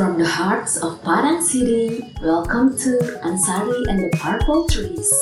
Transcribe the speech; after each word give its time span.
From 0.00 0.16
the 0.16 0.24
hearts 0.24 0.80
of 0.80 1.04
Padang 1.04 1.44
City, 1.44 2.00
welcome 2.24 2.72
to 2.72 3.20
Ansari 3.20 3.84
and 3.84 4.00
the 4.00 4.08
Purple 4.16 4.64
Trees. 4.64 5.12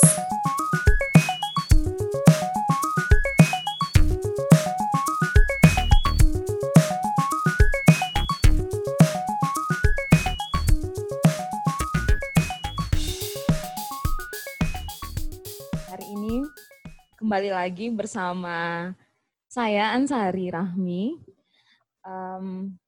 Hari 15.91 16.07
ini 16.07 16.47
kembali 17.19 17.51
lagi 17.51 17.91
bersama 17.91 18.95
saya 19.51 19.91
Ansari 19.99 20.55
Rahmi. 20.55 21.19
Em, 22.07 22.79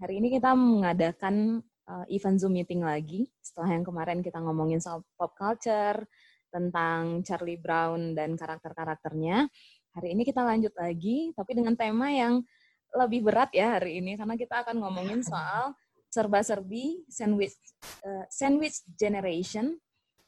hari 0.00 0.18
ini 0.18 0.32
kita 0.40 0.56
mengadakan 0.56 1.60
eh, 1.86 2.16
event 2.16 2.40
Zoom 2.40 2.56
meeting 2.56 2.80
lagi 2.80 3.28
setelah 3.44 3.76
yang 3.76 3.84
kemarin 3.84 4.24
kita 4.24 4.40
ngomongin 4.40 4.80
soal 4.80 5.04
pop 5.14 5.36
culture, 5.36 6.08
tentang 6.50 7.22
Charlie 7.22 7.56
Brown 7.56 8.12
dan 8.12 8.34
karakter-karakternya. 8.34 9.46
Hari 9.94 10.08
ini 10.14 10.22
kita 10.26 10.42
lanjut 10.42 10.74
lagi, 10.74 11.30
tapi 11.34 11.54
dengan 11.54 11.74
tema 11.78 12.10
yang 12.10 12.42
lebih 12.90 13.22
berat 13.22 13.54
ya 13.54 13.78
hari 13.78 14.02
ini, 14.02 14.18
karena 14.18 14.34
kita 14.34 14.66
akan 14.66 14.82
ngomongin 14.82 15.22
soal 15.22 15.74
serba-serbi 16.10 17.06
sandwich 17.06 17.54
eh, 18.02 18.26
sandwich 18.26 18.82
generation 18.98 19.78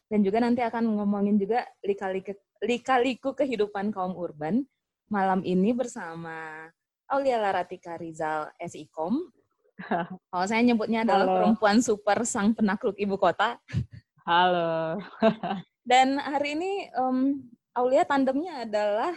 dan 0.07 0.23
juga 0.23 0.39
nanti 0.39 0.63
akan 0.63 0.95
ngomongin 0.95 1.43
juga 1.43 1.67
lika-liku, 1.83 2.39
lika-liku 2.63 3.35
kehidupan 3.35 3.91
kaum 3.91 4.15
urban 4.15 4.63
malam 5.11 5.43
ini 5.43 5.75
bersama 5.75 6.71
Aulia 7.11 7.43
Laratika 7.43 7.99
Rizal 7.99 8.49
SIKOM. 8.63 9.42
Kalau 10.31 10.47
saya 10.47 10.63
nyebutnya 10.63 11.05
adalah 11.05 11.27
Halo. 11.27 11.37
perempuan 11.39 11.79
super 11.81 12.23
sang 12.29 12.53
penakluk 12.53 12.97
ibu 12.99 13.17
kota. 13.17 13.57
Halo. 14.23 15.01
Dan 15.91 16.21
hari 16.21 16.55
ini 16.55 16.73
em, 16.95 17.43
Aulia 17.75 18.07
tandemnya 18.07 18.63
adalah 18.63 19.13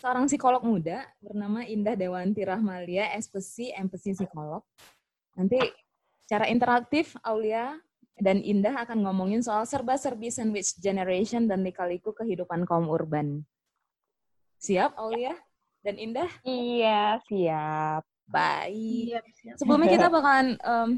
seorang 0.00 0.26
psikolog 0.26 0.64
muda 0.64 1.06
bernama 1.22 1.62
Indah 1.62 1.94
Dewanti 1.94 2.42
Rahmalia, 2.42 3.12
SPC, 3.20 3.76
MPC 3.76 4.16
Psikolog. 4.16 4.64
Nanti 5.38 5.60
secara 6.26 6.50
interaktif 6.50 7.14
Aulia 7.22 7.78
dan 8.18 8.42
Indah 8.42 8.82
akan 8.82 9.06
ngomongin 9.06 9.40
soal 9.44 9.64
serba-serbi 9.64 10.28
sandwich 10.32 10.76
generation 10.82 11.46
dan 11.46 11.62
lika-liku 11.62 12.10
kehidupan 12.16 12.66
kaum 12.66 12.90
urban. 12.90 13.46
Siap 14.60 14.98
Aulia 14.98 15.32
dan 15.80 15.96
Indah? 15.96 16.28
Iya, 16.44 17.22
siap. 17.24 18.09
Baik. 18.30 19.20
Sebelumnya 19.58 19.88
kita 19.98 20.06
bakalan 20.06 20.54
em, 20.56 20.90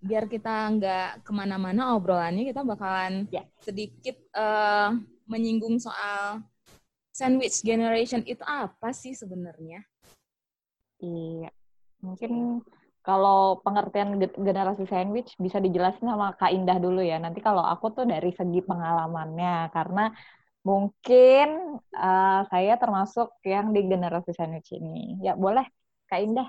biar 0.00 0.24
kita 0.26 0.72
nggak 0.80 1.08
ke 1.28 1.30
mana-mana 1.36 1.92
obrolannya, 1.94 2.48
kita 2.48 2.64
bakalan 2.64 3.28
Ya. 3.28 3.44
sedikit 3.60 4.16
eh, 4.32 4.88
menyinggung 5.28 5.76
soal 5.76 6.40
sandwich 7.12 7.60
generation 7.60 8.24
itu 8.24 8.40
apa 8.48 8.96
sih 8.96 9.12
sebenarnya? 9.12 9.84
Iya. 11.04 11.52
Mungkin 12.00 12.64
kalau 13.04 13.60
pengertian 13.60 14.16
ge- 14.20 14.36
generasi 14.40 14.84
sandwich 14.88 15.36
bisa 15.36 15.60
dijelasin 15.60 16.08
sama 16.08 16.32
Kak 16.36 16.52
Indah 16.52 16.80
dulu 16.80 17.04
ya. 17.04 17.20
Nanti 17.20 17.44
kalau 17.44 17.60
aku 17.64 17.92
tuh 17.92 18.04
dari 18.08 18.32
segi 18.32 18.60
pengalamannya, 18.64 19.68
karena 19.72 20.12
mungkin 20.64 21.76
eh, 21.92 22.40
saya 22.48 22.74
termasuk 22.80 23.36
yang 23.44 23.72
di 23.76 23.84
generasi 23.84 24.32
sandwich 24.32 24.72
ini. 24.76 25.20
Ya 25.24 25.36
boleh, 25.36 25.64
Kak 26.10 26.20
Indah 26.20 26.48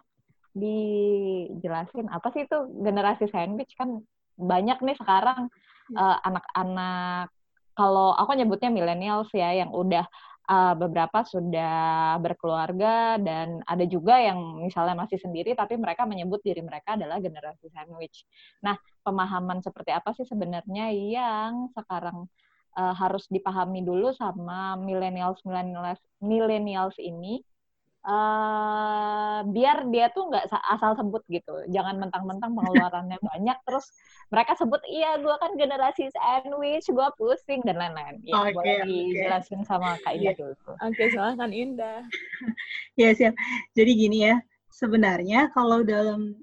dijelasin 0.51 2.09
apa 2.09 2.27
sih 2.33 2.43
itu 2.49 2.57
generasi 2.81 3.29
sandwich? 3.29 3.71
Kan 3.77 4.01
banyak 4.35 4.81
nih 4.81 4.97
sekarang 4.97 5.47
eh, 5.93 6.17
anak-anak 6.25 7.29
kalau 7.77 8.11
aku 8.17 8.35
nyebutnya 8.35 8.67
millennials 8.73 9.31
ya 9.31 9.55
yang 9.55 9.71
udah 9.71 10.03
uh, 10.51 10.73
beberapa 10.75 11.23
sudah 11.23 12.17
berkeluarga 12.19 13.15
dan 13.21 13.63
ada 13.63 13.85
juga 13.87 14.19
yang 14.19 14.63
misalnya 14.63 14.95
masih 15.07 15.17
sendiri 15.21 15.55
tapi 15.55 15.79
mereka 15.79 16.03
menyebut 16.03 16.43
diri 16.43 16.59
mereka 16.59 16.99
adalah 16.99 17.23
generasi 17.23 17.71
sandwich. 17.71 18.27
Nah, 18.65 18.75
pemahaman 19.05 19.63
seperti 19.63 19.95
apa 19.95 20.11
sih 20.17 20.27
sebenarnya 20.27 20.91
yang 20.91 21.71
sekarang 21.71 22.27
uh, 22.75 22.93
harus 22.95 23.27
dipahami 23.31 23.81
dulu 23.87 24.11
sama 24.15 24.75
millennials 24.79 25.39
millennials 25.47 26.01
millennials 26.19 26.95
ini 26.99 27.39
uh, 28.05 29.39
biar 29.49 29.87
dia 29.93 30.09
tuh 30.13 30.29
nggak 30.29 30.45
sa- 30.49 30.65
asal 30.73 30.97
sebut 30.97 31.23
gitu. 31.29 31.53
Jangan 31.69 31.97
mentang-mentang 32.01 32.51
pengeluarannya 32.53 33.17
banyak 33.31 33.57
terus 33.67 33.85
mereka 34.31 34.55
sebut 34.55 34.81
iya 34.87 35.17
gue 35.19 35.35
kan 35.41 35.51
generasi 35.59 36.07
sandwich, 36.13 36.87
gue 36.89 37.07
pusing 37.19 37.61
dan 37.67 37.77
lain-lain. 37.77 38.21
Ya, 38.23 38.41
Oke, 38.41 38.53
boleh 38.55 38.73
oke. 38.81 38.87
dijelasin 38.87 39.61
sama 39.67 39.97
Kak 40.01 40.13
Indah 40.15 40.33
Iya. 40.33 40.39
dulu. 40.39 40.55
Oke, 40.81 41.03
silahkan 41.11 41.51
Indah. 41.51 41.99
Ya 42.99 43.09
siap. 43.15 43.33
Jadi 43.73 43.91
gini 43.95 44.17
ya, 44.27 44.35
sebenarnya 44.71 45.47
kalau 45.55 45.81
dalam 45.81 46.35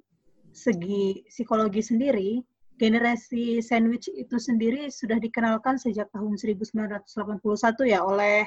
segi 0.52 1.22
psikologi 1.28 1.84
sendiri, 1.84 2.40
generasi 2.78 3.58
sandwich 3.60 4.06
itu 4.14 4.36
sendiri 4.38 4.86
sudah 4.88 5.18
dikenalkan 5.18 5.76
sejak 5.76 6.08
tahun 6.14 6.38
1981 6.38 7.84
ya 7.84 8.00
oleh 8.06 8.46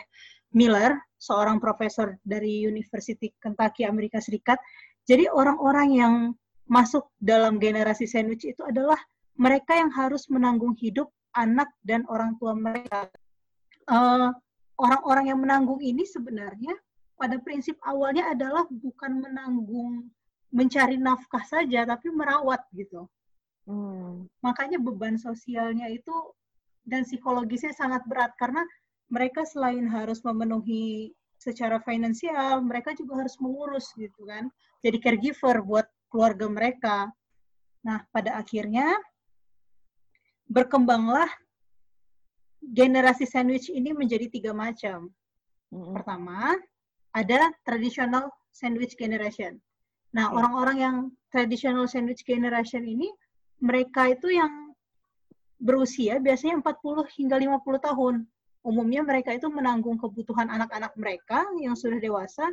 Miller, 0.52 1.00
seorang 1.22 1.62
profesor 1.62 2.18
dari 2.26 2.66
University 2.66 3.32
Kentucky 3.40 3.88
Amerika 3.88 4.20
Serikat. 4.20 4.60
Jadi 5.08 5.30
orang-orang 5.32 5.90
yang 5.96 6.14
masuk 6.68 7.12
dalam 7.20 7.60
generasi 7.60 8.08
sandwich 8.08 8.48
itu 8.48 8.64
adalah 8.64 8.98
mereka 9.36 9.76
yang 9.76 9.92
harus 9.92 10.28
menanggung 10.28 10.76
hidup 10.78 11.10
anak 11.36 11.72
dan 11.84 12.04
orang 12.12 12.36
tua 12.38 12.56
mereka. 12.56 13.08
Eh, 13.88 14.30
orang-orang 14.80 15.26
yang 15.32 15.40
menanggung 15.40 15.80
ini 15.80 16.04
sebenarnya 16.04 16.76
pada 17.16 17.38
prinsip 17.38 17.78
awalnya 17.86 18.34
adalah 18.34 18.66
bukan 18.70 19.22
menanggung 19.22 20.10
mencari 20.52 21.00
nafkah 21.00 21.44
saja, 21.48 21.88
tapi 21.88 22.12
merawat 22.12 22.60
gitu. 22.76 23.08
Hmm. 23.70 24.28
Makanya 24.44 24.82
beban 24.82 25.16
sosialnya 25.16 25.88
itu 25.88 26.12
dan 26.84 27.06
psikologisnya 27.06 27.72
sangat 27.78 28.02
berat 28.10 28.34
karena 28.36 28.66
mereka 29.12 29.44
selain 29.44 29.84
harus 29.92 30.24
memenuhi 30.24 31.12
secara 31.36 31.84
finansial, 31.84 32.64
mereka 32.64 32.96
juga 32.96 33.26
harus 33.26 33.36
mengurus 33.44 33.92
gitu 34.00 34.24
kan. 34.24 34.48
Jadi 34.80 34.98
caregiver 35.04 35.60
buat 35.62 35.86
keluarga 36.08 36.48
mereka. 36.48 36.98
Nah, 37.84 38.06
pada 38.14 38.40
akhirnya 38.40 38.96
berkembanglah 40.48 41.28
generasi 42.62 43.28
sandwich 43.28 43.68
ini 43.68 43.92
menjadi 43.92 44.32
tiga 44.32 44.52
macam. 44.56 45.12
Pertama, 45.72 46.56
ada 47.12 47.52
traditional 47.68 48.32
sandwich 48.52 48.96
generation. 48.96 49.60
Nah, 50.12 50.32
Oke. 50.32 50.44
orang-orang 50.44 50.78
yang 50.78 50.96
traditional 51.32 51.88
sandwich 51.88 52.24
generation 52.28 52.84
ini, 52.84 53.08
mereka 53.64 54.12
itu 54.12 54.36
yang 54.36 54.76
berusia 55.62 56.20
biasanya 56.20 56.60
40 56.60 57.08
hingga 57.16 57.36
50 57.40 57.80
tahun. 57.80 58.16
Umumnya 58.62 59.02
mereka 59.02 59.34
itu 59.34 59.50
menanggung 59.50 59.98
kebutuhan 59.98 60.46
anak-anak 60.50 60.94
mereka 60.94 61.42
yang 61.58 61.74
sudah 61.74 61.98
dewasa, 61.98 62.46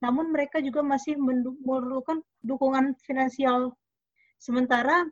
namun 0.00 0.32
mereka 0.32 0.64
juga 0.64 0.80
masih 0.80 1.20
memerlukan 1.20 2.24
dukungan 2.40 2.96
finansial. 3.04 3.76
Sementara 4.40 5.04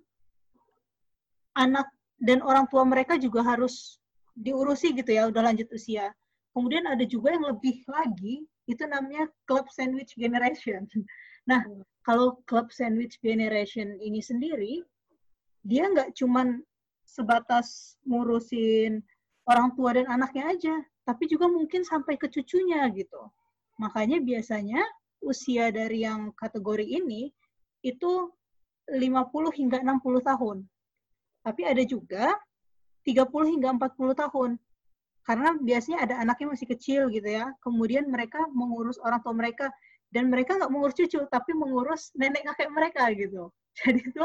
anak 1.53 1.93
dan 2.17 2.41
orang 2.41 2.65
tua 2.73 2.89
mereka 2.89 3.21
juga 3.21 3.45
harus 3.45 4.01
diurusi 4.33 4.97
gitu 4.97 5.13
ya, 5.13 5.29
udah 5.29 5.53
lanjut 5.53 5.69
usia. 5.75 6.09
Kemudian 6.57 6.89
ada 6.89 7.05
juga 7.05 7.37
yang 7.37 7.45
lebih 7.45 7.85
lagi, 7.85 8.49
itu 8.65 8.83
namanya 8.89 9.29
club 9.49 9.69
sandwich 9.73 10.17
generation. 10.17 10.85
Nah, 11.49 11.65
kalau 12.05 12.45
club 12.45 12.69
sandwich 12.69 13.17
generation 13.25 13.97
ini 14.05 14.21
sendiri, 14.21 14.85
dia 15.65 15.89
nggak 15.89 16.13
cuman 16.13 16.61
sebatas 17.09 17.97
ngurusin 18.05 19.01
orang 19.49 19.73
tua 19.73 19.97
dan 19.97 20.07
anaknya 20.13 20.45
aja, 20.53 20.75
tapi 21.09 21.25
juga 21.25 21.49
mungkin 21.49 21.83
sampai 21.83 22.21
ke 22.21 22.29
cucunya 22.29 22.85
gitu. 22.93 23.33
Makanya 23.81 24.21
biasanya 24.21 24.85
usia 25.25 25.73
dari 25.73 26.05
yang 26.05 26.31
kategori 26.37 26.85
ini 26.85 27.33
itu 27.81 28.29
50 28.93 29.59
hingga 29.59 29.81
60 29.81 30.21
tahun. 30.21 30.57
Tapi 31.43 31.63
ada 31.65 31.83
juga 31.89 32.37
30 33.09 33.53
hingga 33.57 33.69
40 33.81 34.23
tahun. 34.29 34.51
Karena 35.25 35.57
biasanya 35.61 35.99
ada 36.05 36.15
anaknya 36.25 36.57
masih 36.57 36.67
kecil 36.69 37.09
gitu 37.13 37.29
ya. 37.29 37.53
Kemudian 37.65 38.09
mereka 38.09 38.45
mengurus 38.53 39.01
orang 39.01 39.21
tua 39.25 39.33
mereka 39.37 39.73
dan 40.09 40.33
mereka 40.33 40.57
nggak 40.57 40.73
mengurus 40.73 40.97
cucu 40.97 41.21
tapi 41.29 41.53
mengurus 41.53 42.13
nenek 42.17 42.45
kakek 42.53 42.69
mereka 42.73 43.09
gitu. 43.13 43.53
Jadi 43.81 44.01
itu. 44.13 44.25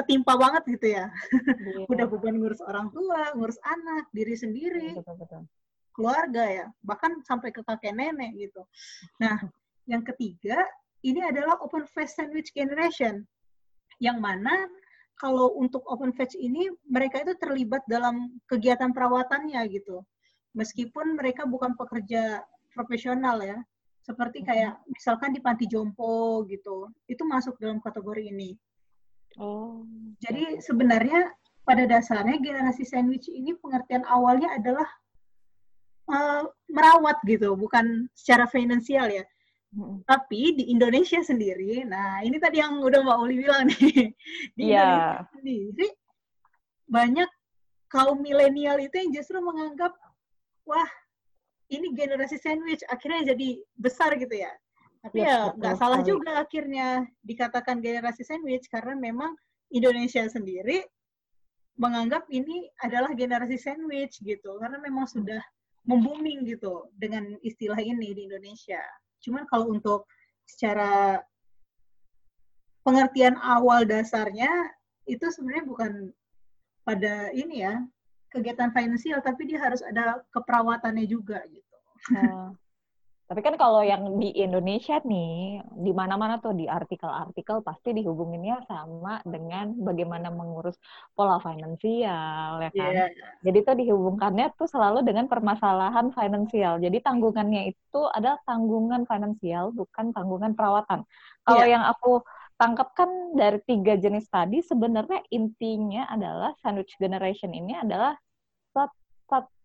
Ketimpa 0.00 0.34
banget 0.40 0.62
gitu 0.80 0.86
ya. 0.96 1.06
Iya. 1.60 1.84
Udah 1.86 2.06
beban 2.08 2.40
ngurus 2.40 2.64
orang 2.64 2.88
tua, 2.90 3.36
ngurus 3.36 3.60
anak, 3.62 4.08
diri 4.16 4.34
sendiri, 4.34 4.96
Betul, 4.96 5.16
betul. 5.20 5.42
keluarga 5.92 6.44
ya, 6.48 6.66
bahkan 6.80 7.20
sampai 7.28 7.52
ke 7.52 7.60
kakek 7.60 7.92
nenek 7.92 8.32
gitu. 8.40 8.64
Nah, 9.20 9.36
yang 9.84 10.00
ketiga 10.00 10.64
ini 11.04 11.20
adalah 11.24 11.60
open 11.64 11.84
face 11.88 12.16
sandwich 12.16 12.52
generation. 12.52 13.24
Yang 14.00 14.18
mana 14.20 14.54
kalau 15.20 15.52
untuk 15.60 15.84
open 15.84 16.16
batch 16.16 16.32
ini 16.40 16.72
mereka 16.88 17.20
itu 17.20 17.36
terlibat 17.36 17.84
dalam 17.84 18.40
kegiatan 18.48 18.92
perawatannya 18.96 19.60
gitu. 19.68 20.00
Meskipun 20.56 21.20
mereka 21.20 21.44
bukan 21.44 21.76
pekerja 21.76 22.40
profesional 22.72 23.44
ya. 23.44 23.60
Seperti 24.00 24.40
kayak 24.40 24.80
misalkan 24.88 25.36
di 25.36 25.44
panti 25.44 25.68
jompo 25.68 26.42
gitu. 26.48 26.88
Itu 27.04 27.28
masuk 27.28 27.60
dalam 27.60 27.84
kategori 27.84 28.32
ini. 28.32 28.56
Oh. 29.38 29.86
Jadi 30.18 30.58
sebenarnya 30.58 31.30
pada 31.62 31.86
dasarnya 31.86 32.40
generasi 32.42 32.82
sandwich 32.82 33.30
ini 33.30 33.54
pengertian 33.60 34.02
awalnya 34.08 34.50
adalah 34.58 34.88
uh, 36.10 36.42
merawat 36.66 37.22
gitu, 37.28 37.54
bukan 37.54 38.10
secara 38.16 38.50
finansial 38.50 39.06
ya. 39.06 39.22
Hmm. 39.70 40.02
Tapi 40.02 40.58
di 40.58 40.74
Indonesia 40.74 41.22
sendiri, 41.22 41.86
nah 41.86 42.18
ini 42.26 42.42
tadi 42.42 42.58
yang 42.58 42.82
udah 42.82 43.06
Mbak 43.06 43.18
Uli 43.22 43.34
bilang 43.38 43.70
nih, 43.70 44.10
di 44.58 44.64
yeah. 44.66 45.22
Indonesia 45.22 45.30
sendiri 45.38 45.88
banyak 46.90 47.30
kaum 47.86 48.18
milenial 48.18 48.82
itu 48.82 48.98
yang 48.98 49.14
justru 49.14 49.38
menganggap, 49.38 49.94
wah 50.66 50.90
ini 51.70 51.94
generasi 51.94 52.34
sandwich, 52.42 52.82
akhirnya 52.90 53.30
jadi 53.30 53.62
besar 53.78 54.18
gitu 54.18 54.34
ya. 54.34 54.50
Tapi 55.00 55.24
ya 55.24 55.56
nggak 55.56 55.76
salah 55.80 56.04
juga 56.04 56.44
akhirnya 56.44 57.08
dikatakan 57.24 57.80
generasi 57.80 58.20
sandwich 58.20 58.68
karena 58.68 58.92
memang 58.92 59.32
Indonesia 59.72 60.28
sendiri 60.28 60.84
menganggap 61.80 62.28
ini 62.28 62.68
adalah 62.84 63.16
generasi 63.16 63.56
sandwich 63.56 64.20
gitu 64.20 64.60
karena 64.60 64.76
memang 64.76 65.08
sudah 65.08 65.40
membuming 65.88 66.44
gitu 66.44 66.92
dengan 66.92 67.32
istilah 67.40 67.80
ini 67.80 68.12
di 68.12 68.28
Indonesia. 68.28 68.84
Cuman 69.24 69.48
kalau 69.48 69.72
untuk 69.72 70.04
secara 70.44 71.16
pengertian 72.84 73.40
awal 73.40 73.88
dasarnya 73.88 74.50
itu 75.08 75.24
sebenarnya 75.32 75.64
bukan 75.64 75.92
pada 76.84 77.32
ini 77.32 77.64
ya 77.64 77.80
kegiatan 78.28 78.70
finansial 78.76 79.24
tapi 79.24 79.48
dia 79.48 79.64
harus 79.64 79.80
ada 79.80 80.20
keperawatannya 80.36 81.08
juga 81.08 81.40
gitu. 81.48 81.76
Oh. 82.16 82.52
Tapi 83.30 83.46
kan 83.46 83.54
kalau 83.54 83.86
yang 83.86 84.18
di 84.18 84.34
Indonesia 84.34 84.98
nih, 85.06 85.62
di 85.62 85.94
mana-mana 85.94 86.42
tuh 86.42 86.50
di 86.50 86.66
artikel-artikel 86.66 87.62
pasti 87.62 87.94
dihubunginnya 87.94 88.66
sama 88.66 89.22
dengan 89.22 89.70
bagaimana 89.78 90.34
mengurus 90.34 90.74
pola 91.14 91.38
finansial, 91.38 92.58
ya 92.58 92.70
kan? 92.74 92.90
Yeah. 92.90 93.08
Jadi 93.46 93.58
tuh 93.62 93.76
dihubungkannya 93.78 94.50
tuh 94.58 94.66
selalu 94.66 95.06
dengan 95.06 95.30
permasalahan 95.30 96.10
finansial. 96.10 96.82
Jadi 96.82 96.98
tanggungannya 97.06 97.70
itu 97.70 98.00
adalah 98.10 98.42
tanggungan 98.42 99.06
finansial, 99.06 99.70
bukan 99.78 100.10
tanggungan 100.10 100.58
perawatan. 100.58 101.06
Kalau 101.46 101.62
yeah. 101.70 101.78
yang 101.78 101.86
aku 101.86 102.26
tangkap 102.58 102.90
kan 102.98 103.38
dari 103.38 103.62
tiga 103.62 103.94
jenis 103.94 104.26
tadi, 104.26 104.58
sebenarnya 104.58 105.22
intinya 105.30 106.10
adalah 106.10 106.50
sandwich 106.66 106.98
generation 106.98 107.54
ini 107.54 107.78
adalah 107.78 108.18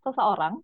seseorang 0.06 0.62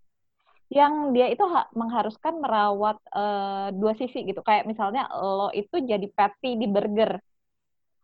yang 0.71 1.11
dia 1.11 1.27
itu 1.27 1.43
ha 1.51 1.67
mengharuskan 1.75 2.39
merawat 2.39 2.95
uh, 3.11 3.75
dua 3.75 3.91
sisi 3.99 4.23
gitu. 4.23 4.39
Kayak 4.39 4.71
misalnya 4.71 5.11
lo 5.11 5.51
itu 5.51 5.83
jadi 5.83 6.07
patty 6.07 6.55
di 6.55 6.67
burger. 6.71 7.19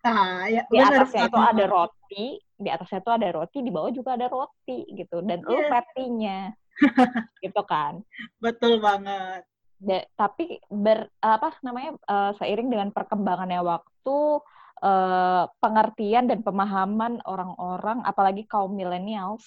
Ah, 0.04 0.46
ya, 0.52 0.68
di 0.68 0.78
atasnya 0.78 1.32
itu 1.32 1.40
ada 1.40 1.66
roti, 1.74 2.26
di 2.60 2.70
atasnya 2.70 3.00
itu 3.00 3.12
ada 3.12 3.28
roti, 3.32 3.60
di 3.64 3.72
bawah 3.72 3.92
juga 3.96 4.20
ada 4.20 4.28
roti 4.28 4.84
gitu. 4.94 5.24
Dan 5.24 5.48
yeah. 5.48 5.52
lo 5.52 5.60
iya. 5.64 5.70
patty-nya. 5.72 6.40
gitu 7.44 7.62
kan. 7.64 8.04
Betul 8.44 8.84
banget. 8.84 9.48
De, 9.78 10.04
tapi 10.18 10.60
ber 10.68 11.08
apa 11.22 11.56
namanya 11.62 11.96
uh, 12.10 12.32
seiring 12.36 12.68
dengan 12.68 12.90
perkembangannya 12.92 13.62
waktu 13.62 14.18
uh, 14.82 15.44
pengertian 15.62 16.26
dan 16.28 16.42
pemahaman 16.42 17.22
orang-orang 17.24 18.02
apalagi 18.04 18.44
kaum 18.50 18.74
millennials 18.74 19.46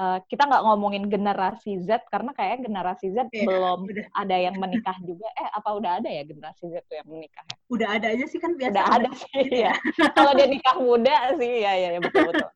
uh, 0.00 0.18
kita 0.24 0.48
nggak 0.48 0.64
ngomongin 0.64 1.04
generasi 1.12 1.76
Z 1.84 2.08
karena 2.08 2.32
kayak 2.32 2.64
generasi 2.64 3.12
Z 3.12 3.28
yeah, 3.28 3.44
belum 3.44 3.84
udah. 3.84 4.06
ada 4.16 4.36
yang 4.40 4.56
menikah 4.56 4.96
juga. 5.04 5.28
Eh 5.36 5.48
apa 5.52 5.68
udah 5.76 5.90
ada 6.00 6.08
ya 6.08 6.22
generasi 6.24 6.72
Z 6.72 6.80
tuh 6.88 6.96
yang 6.96 7.08
menikah? 7.12 7.44
Ya? 7.44 7.56
Udah 7.68 7.88
ada 8.00 8.06
aja 8.16 8.24
sih 8.24 8.40
kan 8.40 8.56
biasa. 8.56 8.72
Udah 8.72 8.86
ada 8.88 9.10
sih 9.12 9.46
ya. 9.68 9.74
Kalau 10.16 10.32
dia 10.32 10.48
nikah 10.48 10.76
muda 10.80 11.16
sih 11.36 11.52
ya 11.60 11.72
ya, 11.76 11.88
ya 11.92 12.00
betul 12.00 12.24
betul. 12.32 12.48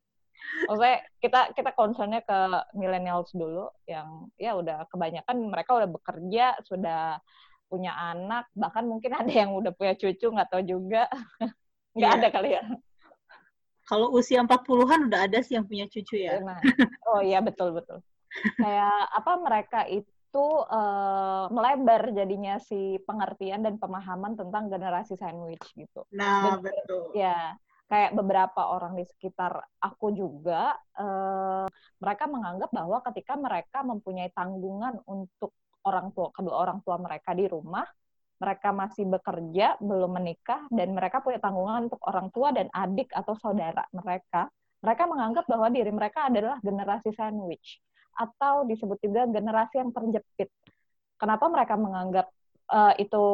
Maksudnya 0.55 0.99
kita 1.19 1.41
kita 1.53 1.71
concernnya 1.75 2.21
ke 2.23 2.39
millennials 2.79 3.35
dulu 3.35 3.69
yang 3.91 4.31
ya 4.39 4.55
udah 4.55 4.87
kebanyakan 4.89 5.37
mereka 5.51 5.71
udah 5.77 5.91
bekerja 5.91 6.47
sudah 6.63 7.19
punya 7.67 7.91
anak 7.91 8.47
bahkan 8.55 8.87
mungkin 8.87 9.19
ada 9.19 9.33
yang 9.35 9.51
udah 9.51 9.75
punya 9.75 9.99
cucu 9.99 10.31
nggak 10.31 10.47
tahu 10.53 10.63
juga 10.63 11.11
nggak 11.97 12.11
yeah. 12.13 12.19
ada 12.23 12.29
kali 12.31 12.51
ya 12.55 12.63
kalau 13.85 14.13
usia 14.17 14.41
40-an 14.41 15.13
udah 15.13 15.21
ada 15.29 15.39
sih 15.45 15.57
yang 15.57 15.69
punya 15.69 15.85
cucu 15.89 16.25
ya. 16.25 16.41
Nah. 16.41 16.61
Oh 17.09 17.21
iya 17.21 17.45
betul 17.45 17.77
betul. 17.77 18.01
Kayak 18.59 18.99
apa 19.15 19.33
mereka 19.39 19.81
itu 19.87 20.47
uh, 20.67 21.47
melebar 21.53 22.11
jadinya 22.11 22.59
si 22.59 22.99
pengertian 23.05 23.63
dan 23.63 23.79
pemahaman 23.79 24.35
tentang 24.35 24.73
generasi 24.73 25.15
sandwich 25.15 25.63
gitu. 25.77 26.03
Nah, 26.11 26.59
dan, 26.59 26.65
betul. 26.65 27.15
Ya, 27.15 27.55
kayak 27.87 28.17
beberapa 28.17 28.75
orang 28.75 28.97
di 28.97 29.05
sekitar 29.05 29.61
aku 29.79 30.17
juga 30.17 30.75
uh, 30.97 31.69
mereka 32.01 32.25
menganggap 32.27 32.73
bahwa 32.73 32.99
ketika 33.13 33.37
mereka 33.37 33.85
mempunyai 33.85 34.33
tanggungan 34.33 34.99
untuk 35.07 35.53
orang 35.85 36.11
tua 36.17 36.33
kedua 36.33 36.57
orang 36.65 36.81
tua 36.81 36.97
mereka 36.97 37.37
di 37.37 37.45
rumah 37.45 37.85
mereka 38.45 38.77
masih 38.77 39.09
bekerja, 39.09 39.81
belum 39.81 40.21
menikah, 40.21 40.69
dan 40.69 40.93
mereka 40.93 41.25
punya 41.25 41.41
tanggungan 41.41 41.89
untuk 41.89 42.01
orang 42.05 42.29
tua 42.29 42.53
dan 42.53 42.69
adik 42.69 43.09
atau 43.17 43.33
saudara 43.41 43.89
mereka, 43.97 44.53
mereka 44.85 45.03
menganggap 45.09 45.49
bahwa 45.49 45.73
diri 45.73 45.89
mereka 45.89 46.29
adalah 46.29 46.61
generasi 46.61 47.17
sandwich 47.17 47.81
atau 48.15 48.69
disebut 48.69 49.01
juga 49.01 49.25
generasi 49.27 49.81
yang 49.81 49.91
terjepit. 49.97 50.53
Kenapa 51.17 51.49
mereka 51.49 51.75
menganggap 51.81 52.27
uh, 52.69 52.93
itu 53.01 53.25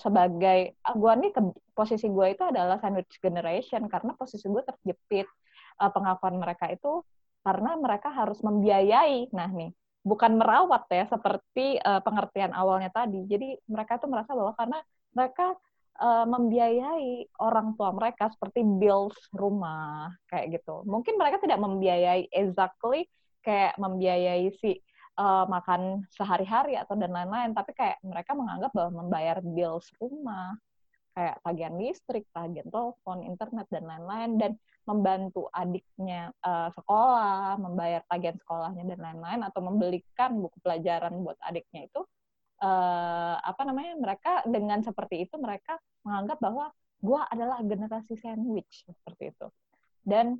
sebagai 0.00 0.80
uh, 0.80 0.96
gua 0.96 1.12
nih 1.20 1.30
ke, 1.30 1.40
posisi 1.76 2.08
gue 2.08 2.26
itu 2.32 2.42
adalah 2.42 2.80
sandwich 2.80 3.20
generation 3.20 3.84
karena 3.86 4.16
posisi 4.16 4.48
gue 4.48 4.64
terjepit. 4.64 5.28
Uh, 5.74 5.90
pengakuan 5.90 6.38
mereka 6.38 6.70
itu 6.70 7.02
karena 7.44 7.76
mereka 7.76 8.08
harus 8.14 8.40
membiayai. 8.40 9.28
Nah 9.34 9.50
nih, 9.50 9.74
bukan 10.04 10.36
merawat 10.36 10.84
ya 10.92 11.08
seperti 11.08 11.80
uh, 11.80 12.04
pengertian 12.04 12.52
awalnya 12.52 12.92
tadi. 12.92 13.24
Jadi 13.24 13.56
mereka 13.66 13.96
tuh 13.96 14.12
merasa 14.12 14.36
bahwa 14.36 14.52
karena 14.52 14.78
mereka 15.16 15.56
uh, 15.98 16.28
membiayai 16.28 17.32
orang 17.40 17.72
tua 17.74 17.90
mereka 17.96 18.28
seperti 18.28 18.60
bills 18.62 19.16
rumah 19.32 20.12
kayak 20.28 20.60
gitu. 20.60 20.84
Mungkin 20.84 21.16
mereka 21.16 21.40
tidak 21.40 21.58
membiayai 21.58 22.28
exactly 22.30 23.08
kayak 23.40 23.76
membiayai 23.80 24.52
si 24.60 24.76
uh, 25.16 25.48
makan 25.48 26.04
sehari-hari 26.12 26.76
atau 26.76 26.94
dan 27.00 27.12
lain-lain, 27.12 27.56
tapi 27.56 27.72
kayak 27.72 27.98
mereka 28.04 28.36
menganggap 28.36 28.70
bahwa 28.76 29.04
membayar 29.04 29.40
bills 29.40 29.88
rumah 29.96 30.56
kayak 31.14 31.38
tagihan 31.46 31.74
listrik, 31.78 32.26
tagihan 32.34 32.68
telepon, 32.68 33.22
internet 33.22 33.66
dan 33.70 33.84
lain-lain 33.86 34.30
dan 34.36 34.52
membantu 34.84 35.48
adiknya 35.54 36.34
uh, 36.44 36.68
sekolah, 36.74 37.56
membayar 37.56 38.02
tagihan 38.10 38.36
sekolahnya 38.36 38.84
dan 38.84 39.00
lain-lain 39.00 39.40
atau 39.46 39.60
membelikan 39.64 40.36
buku 40.36 40.58
pelajaran 40.60 41.14
buat 41.24 41.38
adiknya 41.40 41.88
itu 41.88 42.04
uh, 42.60 43.36
apa 43.40 43.62
namanya 43.64 43.96
mereka 43.96 44.44
dengan 44.44 44.84
seperti 44.84 45.24
itu 45.24 45.38
mereka 45.40 45.78
menganggap 46.04 46.38
bahwa 46.42 46.66
gue 47.00 47.20
adalah 47.32 47.58
generasi 47.64 48.14
sandwich 48.20 48.84
seperti 48.84 49.32
itu. 49.32 49.46
Dan 50.04 50.36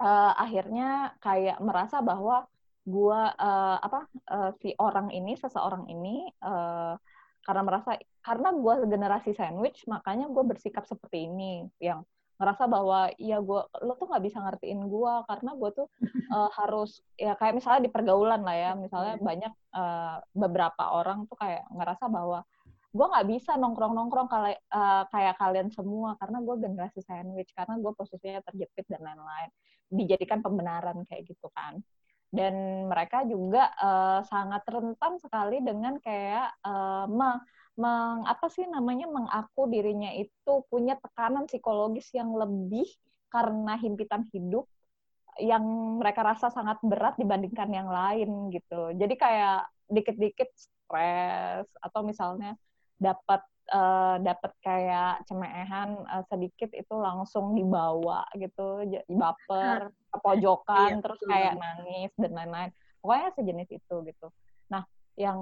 uh, 0.00 0.32
akhirnya 0.36 1.18
kayak 1.20 1.60
merasa 1.60 2.00
bahwa 2.00 2.48
gue 2.88 3.20
uh, 3.36 3.76
apa 3.76 4.08
uh, 4.32 4.50
si 4.56 4.72
orang 4.80 5.12
ini 5.12 5.36
seseorang 5.36 5.84
ini 5.92 6.32
uh, 6.40 6.96
karena 7.44 7.62
merasa 7.64 7.96
karena 8.20 8.52
gue 8.52 8.74
generasi 8.88 9.32
sandwich 9.32 9.84
makanya 9.88 10.28
gue 10.28 10.44
bersikap 10.44 10.84
seperti 10.84 11.28
ini 11.28 11.68
yang 11.80 12.04
ngerasa 12.40 12.64
bahwa 12.72 13.12
ya 13.20 13.36
gue 13.44 13.60
lo 13.84 13.92
tuh 14.00 14.08
nggak 14.08 14.24
bisa 14.24 14.40
ngertiin 14.40 14.80
gue 14.88 15.14
karena 15.28 15.50
gue 15.52 15.70
tuh 15.76 15.86
uh, 16.32 16.48
harus 16.58 17.04
ya 17.20 17.36
kayak 17.36 17.60
misalnya 17.60 17.84
di 17.84 17.90
pergaulan 17.92 18.40
lah 18.40 18.56
ya 18.56 18.72
misalnya 18.72 19.20
banyak 19.20 19.52
uh, 19.76 20.24
beberapa 20.32 20.82
orang 20.96 21.28
tuh 21.28 21.36
kayak 21.36 21.68
ngerasa 21.68 22.08
bahwa 22.08 22.40
gue 22.90 23.06
nggak 23.06 23.28
bisa 23.30 23.54
nongkrong 23.54 23.94
nongkrong 23.94 24.26
kali, 24.26 24.54
uh, 24.74 25.06
kayak 25.14 25.38
kalian 25.38 25.70
semua 25.70 26.18
karena 26.18 26.42
gue 26.42 26.56
generasi 26.58 27.00
sandwich 27.06 27.54
karena 27.54 27.78
gue 27.78 27.92
posisinya 27.94 28.42
terjepit 28.42 28.82
dan 28.90 29.06
lain-lain. 29.06 29.50
Dijadikan 29.90 30.42
pembenaran 30.42 31.06
kayak 31.06 31.30
gitu 31.30 31.46
kan. 31.54 31.78
Dan 32.30 32.86
mereka 32.90 33.22
juga 33.26 33.70
uh, 33.78 34.26
sangat 34.26 34.66
rentan 34.66 35.22
sekali 35.22 35.62
dengan 35.62 36.02
kayak 36.02 36.50
uh, 36.66 37.06
meng 37.78 38.26
apa 38.26 38.50
sih 38.50 38.66
namanya 38.66 39.06
mengaku 39.06 39.70
dirinya 39.70 40.10
itu 40.12 40.66
punya 40.68 40.98
tekanan 40.98 41.46
psikologis 41.46 42.10
yang 42.12 42.34
lebih 42.34 42.86
karena 43.30 43.78
himpitan 43.78 44.26
hidup 44.34 44.66
yang 45.38 45.62
mereka 46.02 46.26
rasa 46.26 46.50
sangat 46.50 46.82
berat 46.82 47.14
dibandingkan 47.16 47.70
yang 47.70 47.88
lain 47.88 48.50
gitu. 48.50 48.92
Jadi 48.98 49.14
kayak 49.14 49.70
dikit-dikit 49.86 50.50
stres 50.58 51.66
atau 51.80 52.00
misalnya 52.02 52.58
dapat 53.00 53.40
uh, 53.72 54.20
dapat 54.20 54.52
kayak 54.60 55.24
cemehan 55.24 56.02
uh, 56.10 56.26
sedikit 56.28 56.74
itu 56.74 56.94
langsung 56.98 57.56
dibawa 57.56 58.26
gitu. 58.36 58.84
Baper 59.08 59.94
ke 60.12 60.18
pojokan 60.20 60.98
iya, 60.98 61.02
terus 61.02 61.20
kayak 61.24 61.54
nangis 61.56 62.12
dan 62.18 62.32
lain-lain. 62.34 62.70
Pokoknya 63.00 63.28
sejenis 63.38 63.70
itu 63.70 63.96
gitu. 64.10 64.28
Nah 64.68 64.84
yang 65.16 65.38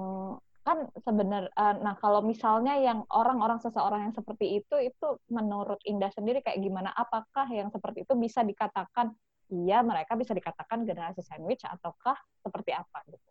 kan 0.69 0.85
sebenarnya 1.01 1.49
uh, 1.57 1.81
nah 1.81 1.97
kalau 1.97 2.21
misalnya 2.21 2.77
yang 2.77 3.01
orang-orang 3.09 3.57
seseorang 3.57 4.05
yang 4.05 4.13
seperti 4.13 4.61
itu 4.61 4.75
itu 4.77 5.07
menurut 5.33 5.81
Indah 5.89 6.13
sendiri 6.13 6.45
kayak 6.45 6.61
gimana 6.61 6.93
apakah 6.93 7.49
yang 7.49 7.73
seperti 7.73 8.05
itu 8.05 8.13
bisa 8.13 8.45
dikatakan 8.45 9.09
iya 9.49 9.81
mereka 9.81 10.13
bisa 10.13 10.37
dikatakan 10.37 10.85
generasi 10.85 11.25
sandwich 11.25 11.65
ataukah 11.65 12.15
seperti 12.45 12.77
apa 12.77 13.01
gitu 13.09 13.29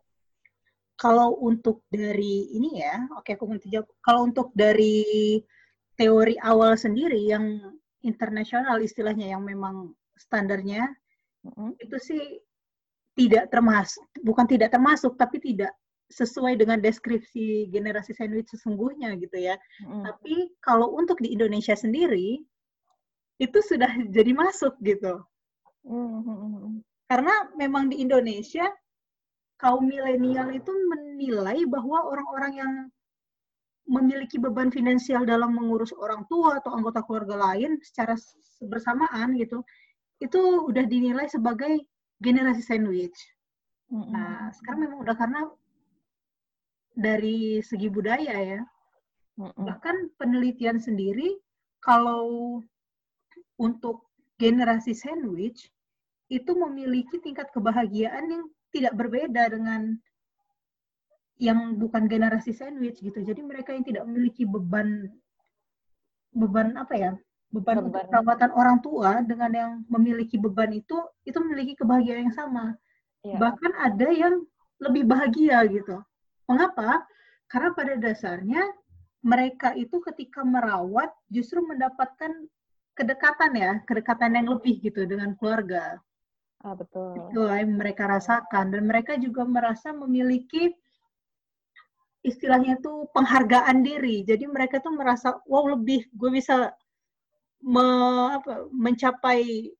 kalau 0.99 1.39
untuk 1.39 1.87
dari 1.87 2.51
ini 2.51 2.83
ya, 2.83 3.07
oke 3.15 3.31
aku 3.31 3.47
mau 3.47 3.55
jawab. 3.55 3.87
Kalau 4.03 4.27
untuk 4.27 4.51
dari 4.51 5.39
teori 5.95 6.35
awal 6.43 6.75
sendiri 6.75 7.23
yang 7.23 7.55
internasional 8.03 8.83
istilahnya 8.83 9.31
yang 9.31 9.47
memang 9.47 9.95
standarnya 10.19 10.91
mm-hmm. 11.47 11.79
itu 11.79 11.97
sih 12.03 12.23
tidak 13.15 13.47
termasuk, 13.47 14.03
bukan 14.19 14.43
tidak 14.43 14.75
termasuk, 14.75 15.15
tapi 15.15 15.39
tidak 15.39 15.71
sesuai 16.09 16.57
dengan 16.57 16.81
deskripsi 16.81 17.69
generasi 17.69 18.17
sandwich 18.17 18.49
sesungguhnya 18.49 19.13
gitu 19.21 19.37
ya. 19.37 19.55
Mm-hmm. 19.85 20.03
Tapi 20.09 20.35
kalau 20.59 20.89
untuk 20.97 21.21
di 21.21 21.31
Indonesia 21.31 21.77
sendiri 21.77 22.41
itu 23.37 23.59
sudah 23.61 23.89
jadi 24.15 24.33
masuk 24.33 24.73
gitu. 24.81 25.21
Mm-hmm. 25.85 26.81
Karena 27.09 27.33
memang 27.57 27.93
di 27.93 28.01
Indonesia 28.01 28.65
kaum 29.61 29.85
milenial 29.85 30.49
itu 30.53 30.71
menilai 30.71 31.65
bahwa 31.69 32.05
orang-orang 32.09 32.53
yang 32.57 32.73
memiliki 33.89 34.37
beban 34.37 34.69
finansial 34.69 35.25
dalam 35.25 35.57
mengurus 35.57 35.89
orang 35.97 36.21
tua 36.29 36.61
atau 36.61 36.77
anggota 36.77 37.01
keluarga 37.01 37.35
lain 37.49 37.81
secara 37.81 38.13
bersamaan 38.69 39.33
gitu, 39.33 39.65
itu 40.21 40.41
udah 40.69 40.85
dinilai 40.85 41.25
sebagai 41.25 41.85
generasi 42.21 42.61
sandwich. 42.61 43.17
Mm-hmm. 43.89 44.13
Nah, 44.13 44.53
sekarang 44.53 44.79
memang 44.85 44.99
udah 45.01 45.15
karena 45.17 45.41
dari 46.95 47.61
segi 47.61 47.87
budaya 47.87 48.35
ya, 48.37 48.61
mm-hmm. 49.39 49.63
bahkan 49.65 49.95
penelitian 50.17 50.77
sendiri 50.81 51.37
kalau 51.79 52.59
untuk 53.59 54.07
generasi 54.39 54.95
sandwich 54.95 55.67
itu 56.31 56.51
memiliki 56.55 57.19
tingkat 57.19 57.51
kebahagiaan 57.51 58.25
yang 58.29 58.43
tidak 58.69 58.93
berbeda 58.95 59.49
dengan 59.49 59.97
yang 61.39 61.79
bukan 61.79 62.05
generasi 62.05 62.51
sandwich 62.51 62.99
gitu. 62.99 63.19
Jadi 63.23 63.41
mereka 63.41 63.71
yang 63.73 63.83
tidak 63.83 64.03
memiliki 64.05 64.43
beban 64.43 65.07
beban 66.35 66.75
apa 66.77 66.95
ya? 66.95 67.11
Beban, 67.49 67.81
beban. 67.81 67.89
untuk 67.89 68.03
perawatan 68.13 68.51
orang 68.53 68.77
tua 68.85 69.11
dengan 69.25 69.51
yang 69.51 69.71
memiliki 69.89 70.37
beban 70.37 70.69
itu 70.69 70.93
itu 71.25 71.37
memiliki 71.41 71.73
kebahagiaan 71.79 72.29
yang 72.29 72.35
sama. 72.35 72.77
Ya. 73.25 73.41
Bahkan 73.41 73.71
ada 73.73 74.07
yang 74.13 74.45
lebih 74.77 75.09
bahagia 75.09 75.65
gitu. 75.65 75.97
Mengapa? 76.49 77.05
Karena 77.45 77.69
pada 77.77 77.93
dasarnya 78.01 78.63
mereka 79.21 79.77
itu 79.77 80.01
ketika 80.01 80.41
merawat 80.41 81.13
justru 81.29 81.61
mendapatkan 81.61 82.49
kedekatan 82.97 83.51
ya, 83.53 83.71
kedekatan 83.85 84.35
yang 84.35 84.47
lebih 84.57 84.81
gitu 84.81 85.05
dengan 85.05 85.37
keluarga. 85.37 86.01
Ah, 86.65 86.75
betul. 86.75 87.15
Itu 87.15 87.47
yang 87.47 87.79
mereka 87.79 88.09
rasakan 88.09 88.75
dan 88.75 88.83
mereka 88.83 89.15
juga 89.15 89.47
merasa 89.47 89.95
memiliki 89.95 90.75
istilahnya 92.19 92.75
itu 92.79 93.07
penghargaan 93.15 93.79
diri. 93.79 94.27
Jadi 94.27 94.43
mereka 94.49 94.83
tuh 94.83 94.91
merasa 94.91 95.39
wow 95.47 95.71
lebih 95.71 96.03
gue 96.11 96.31
bisa 96.33 96.75
me, 97.63 97.85
apa, 98.35 98.67
mencapai 98.75 99.71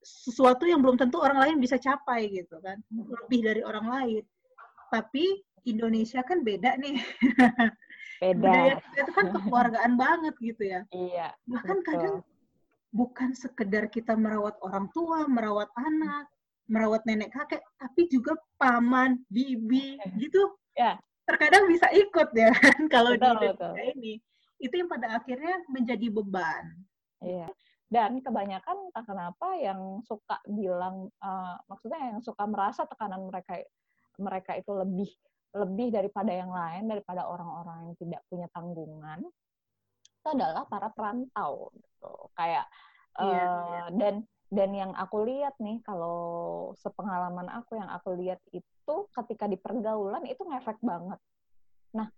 sesuatu 0.00 0.64
yang 0.64 0.80
belum 0.80 0.96
tentu 0.96 1.18
orang 1.18 1.38
lain 1.42 1.56
bisa 1.58 1.76
capai 1.82 2.30
gitu 2.30 2.62
kan. 2.62 2.78
Lebih 2.94 3.40
dari 3.42 3.62
orang 3.66 3.86
lain. 3.90 4.22
Tapi 4.90 5.42
Indonesia 5.66 6.20
kan 6.24 6.40
beda 6.44 6.76
nih. 6.80 6.96
Beda. 8.20 8.36
Budaya 8.36 8.74
itu 9.00 9.12
kan 9.16 9.26
kekeluargaan 9.32 9.92
banget 9.96 10.34
gitu 10.44 10.62
ya. 10.68 10.80
Iya. 10.92 11.32
Bahkan 11.48 11.78
betul. 11.80 11.88
kadang 11.88 12.16
bukan 12.92 13.30
sekedar 13.32 13.88
kita 13.88 14.12
merawat 14.12 14.60
orang 14.60 14.92
tua, 14.92 15.24
merawat 15.24 15.72
anak, 15.78 16.28
merawat 16.68 17.02
nenek 17.08 17.32
kakek, 17.32 17.64
tapi 17.80 18.06
juga 18.12 18.36
paman, 18.60 19.24
bibi, 19.32 19.96
gitu. 20.20 20.52
Ya. 20.76 21.00
Terkadang 21.24 21.70
bisa 21.70 21.88
ikut 21.94 22.28
ya 22.36 22.50
kan 22.52 22.80
kalau 22.94 23.16
di 23.16 23.24
Indonesia 23.24 23.84
ini. 23.96 24.20
Itu 24.60 24.76
yang 24.76 24.92
pada 24.92 25.16
akhirnya 25.16 25.64
menjadi 25.72 26.12
beban. 26.12 26.76
Iya. 27.24 27.48
Dan 27.90 28.22
kebanyakan 28.22 28.92
entah 28.92 29.02
kenapa 29.02 29.56
yang 29.58 30.04
suka 30.04 30.38
bilang, 30.46 31.10
uh, 31.24 31.56
maksudnya 31.66 32.14
yang 32.14 32.20
suka 32.22 32.44
merasa 32.46 32.86
tekanan 32.86 33.26
mereka 33.26 33.58
mereka 34.20 34.52
itu 34.54 34.70
lebih 34.76 35.10
lebih 35.50 35.90
daripada 35.90 36.30
yang 36.30 36.50
lain, 36.50 36.86
daripada 36.86 37.26
orang-orang 37.26 37.90
yang 37.90 37.96
tidak 37.98 38.22
punya 38.30 38.46
tanggungan, 38.54 39.26
itu 40.20 40.28
adalah 40.36 40.68
para 40.68 40.92
perantau 40.92 41.72
gitu 41.72 42.12
kayak 42.36 42.68
yeah, 43.16 43.24
uh, 43.24 43.32
yeah. 43.32 43.86
dan 43.96 44.14
dan 44.52 44.70
yang 44.76 44.92
aku 44.92 45.24
lihat 45.24 45.56
nih 45.56 45.80
kalau 45.80 46.70
sepengalaman 46.76 47.48
aku 47.48 47.80
yang 47.80 47.88
aku 47.88 48.12
lihat 48.20 48.42
itu 48.52 48.94
ketika 49.16 49.48
di 49.48 49.56
pergaulan 49.56 50.28
itu 50.28 50.44
ngefek 50.44 50.76
banget 50.84 51.16
nah 51.96 52.12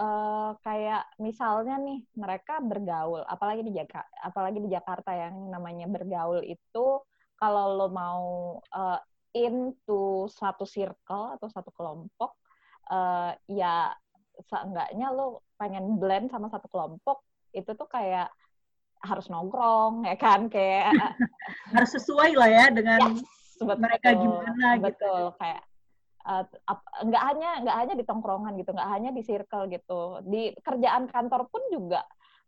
uh, 0.00 0.56
kayak 0.64 1.04
misalnya 1.20 1.76
nih 1.76 2.00
mereka 2.16 2.64
bergaul 2.64 3.20
apalagi 3.28 3.68
di 3.68 3.76
Jakarta 3.76 4.08
apalagi 4.24 4.58
di 4.64 4.70
Jakarta 4.72 5.12
yang 5.12 5.52
namanya 5.52 5.84
bergaul 5.92 6.40
itu 6.40 6.86
kalau 7.36 7.76
lo 7.76 7.92
mau 7.92 8.24
uh, 8.72 9.00
into 9.36 10.24
satu 10.32 10.64
circle 10.64 11.36
atau 11.36 11.48
satu 11.52 11.68
kelompok 11.76 12.32
uh, 12.90 13.36
ya 13.46 13.94
seenggaknya 14.48 15.12
lo 15.12 15.44
pengen 15.60 16.00
blend 16.00 16.32
sama 16.32 16.48
satu 16.48 16.66
kelompok 16.66 17.22
itu 17.52 17.68
tuh 17.76 17.86
kayak 17.86 18.32
harus 19.02 19.26
nongkrong 19.28 20.06
ya 20.06 20.16
kan? 20.16 20.48
Kayak 20.48 20.94
harus 21.74 21.90
sesuai 21.94 22.32
lah 22.38 22.48
ya 22.48 22.64
dengan 22.72 23.18
yes, 23.18 23.60
betul, 23.60 23.82
mereka 23.82 24.08
gimana 24.14 24.66
betul, 24.78 24.86
gitu. 24.88 25.12
Betul. 25.12 25.22
Kayak 25.38 25.62
uh, 26.26 26.44
nggak 27.04 27.22
hanya 27.34 27.50
nggak 27.66 27.76
hanya 27.76 27.94
di 27.98 28.04
tongkrongan 28.06 28.54
gitu 28.56 28.70
nggak 28.72 28.90
hanya 28.90 29.10
di 29.10 29.22
circle 29.22 29.64
gitu. 29.68 30.02
Di 30.26 30.42
kerjaan 30.62 31.10
kantor 31.10 31.50
pun 31.50 31.62
juga 31.70 32.02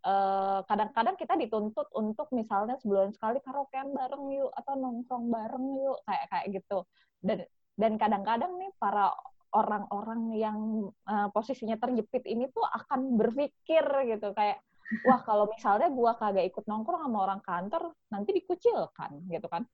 kadang 0.05 0.61
eh, 0.61 0.61
kadang-kadang 0.69 1.17
kita 1.17 1.35
dituntut 1.41 1.89
untuk 1.97 2.29
misalnya 2.37 2.77
sebulan 2.77 3.17
sekali 3.17 3.41
karaokean 3.41 3.89
bareng 3.97 4.25
yuk 4.37 4.53
atau 4.53 4.77
nongkrong 4.77 5.33
bareng 5.33 5.67
yuk 5.81 5.99
kayak 6.05 6.27
kayak 6.29 6.47
gitu. 6.61 6.79
Dan 7.25 7.49
dan 7.81 7.93
kadang-kadang 7.97 8.53
nih 8.61 8.71
para 8.77 9.11
orang-orang 9.55 10.35
yang 10.35 10.91
uh, 11.07 11.31
posisinya 11.31 11.79
terjepit 11.79 12.27
ini 12.27 12.51
tuh 12.51 12.67
akan 12.67 13.15
berpikir 13.15 13.87
gitu 14.11 14.35
kayak 14.35 14.59
wah 15.07 15.21
kalau 15.23 15.49
misalnya 15.49 15.89
gue 15.89 16.11
kagak 16.21 16.45
ikut 16.51 16.65
nongkrong 16.69 17.07
sama 17.07 17.19
orang 17.25 17.41
kantor 17.41 17.95
nanti 18.11 18.31
dikucilkan 18.37 19.25
gitu 19.31 19.47
kan. 19.49 19.65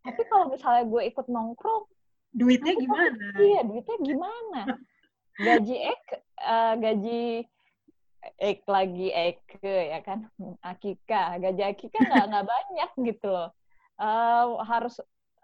Tapi 0.00 0.22
kalau 0.28 0.48
misalnya 0.52 0.84
gue 0.86 1.02
ikut 1.10 1.26
nongkrong 1.26 1.84
duitnya 2.30 2.74
gimana? 2.78 3.26
iya 3.42 3.60
duitnya 3.66 3.98
gimana? 4.00 4.60
Gaji 5.40 5.76
ek 5.88 6.04
uh, 6.44 6.74
gaji 6.78 7.20
ek 8.36 8.60
lagi 8.68 9.08
ek 9.10 9.40
ya 9.64 10.00
kan? 10.04 10.28
Akika 10.62 11.40
gaji 11.40 11.62
akika 11.64 11.98
nggak 11.98 12.26
nggak 12.30 12.46
banyak 12.46 12.90
gitu 13.10 13.26
loh. 13.32 13.50
Uh, 14.00 14.60
harus 14.64 14.96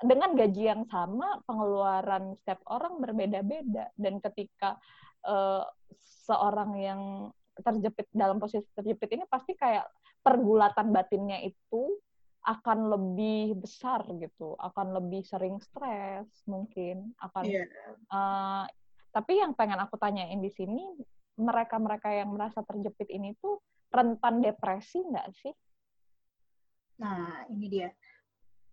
dengan 0.05 0.37
gaji 0.37 0.63
yang 0.69 0.83
sama 0.93 1.41
pengeluaran 1.49 2.37
setiap 2.43 2.61
orang 2.69 3.01
berbeda-beda 3.01 3.89
dan 3.97 4.21
ketika 4.21 4.77
uh, 5.25 5.65
seorang 6.29 6.77
yang 6.77 7.01
terjepit 7.57 8.05
dalam 8.13 8.37
posisi 8.37 8.69
terjepit 8.77 9.17
ini 9.17 9.25
pasti 9.25 9.57
kayak 9.57 9.89
pergulatan 10.21 10.93
batinnya 10.93 11.41
itu 11.41 11.97
akan 12.47 12.95
lebih 12.95 13.59
besar 13.59 14.07
gitu, 14.23 14.55
akan 14.63 14.95
lebih 14.95 15.27
sering 15.27 15.59
stres 15.59 16.31
mungkin, 16.47 17.11
akan. 17.19 17.43
Yeah. 17.43 17.67
Iya. 17.67 17.91
Uh, 18.07 18.65
tapi 19.11 19.43
yang 19.43 19.59
pengen 19.59 19.83
aku 19.83 19.99
tanyain 19.99 20.39
di 20.39 20.53
sini, 20.55 20.87
mereka-mereka 21.35 22.07
yang 22.15 22.31
merasa 22.31 22.63
terjepit 22.63 23.11
ini 23.11 23.35
tuh 23.43 23.59
rentan 23.91 24.47
depresi 24.47 25.03
nggak 25.03 25.29
sih? 25.35 25.55
Nah, 27.03 27.51
ini 27.51 27.67
dia. 27.67 27.91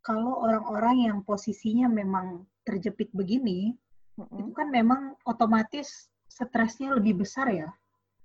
Kalau 0.04 0.44
orang-orang 0.44 1.08
yang 1.08 1.18
posisinya 1.24 1.88
memang 1.88 2.44
terjepit 2.68 3.10
begini, 3.16 3.72
mm 4.20 4.24
-hmm. 4.28 4.40
itu 4.44 4.52
kan 4.52 4.68
memang 4.68 5.16
otomatis 5.24 6.12
stresnya 6.34 6.98
lebih 6.98 7.24
besar 7.24 7.46
ya 7.54 7.70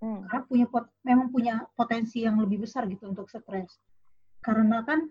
hmm. 0.01 0.27
karena 0.31 0.45
punya 0.47 0.67
pot, 0.71 0.85
memang 1.05 1.29
punya 1.29 1.55
potensi 1.75 2.25
yang 2.25 2.39
lebih 2.39 2.65
besar 2.65 2.87
gitu 2.89 3.11
untuk 3.11 3.29
stres 3.29 3.79
karena 4.43 4.83
kan 4.87 5.11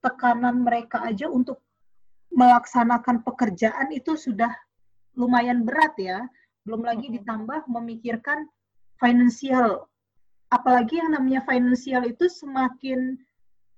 tekanan 0.00 0.64
mereka 0.64 1.04
aja 1.04 1.28
untuk 1.28 1.60
melaksanakan 2.32 3.22
pekerjaan 3.26 3.92
itu 3.92 4.16
sudah 4.16 4.50
lumayan 5.14 5.66
berat 5.66 5.92
ya 6.00 6.24
belum 6.64 6.82
lagi 6.82 7.10
hmm. 7.10 7.14
ditambah 7.20 7.68
memikirkan 7.68 8.48
finansial 8.98 9.86
apalagi 10.50 10.98
yang 10.98 11.14
namanya 11.14 11.44
finansial 11.46 12.02
itu 12.08 12.26
semakin 12.26 13.14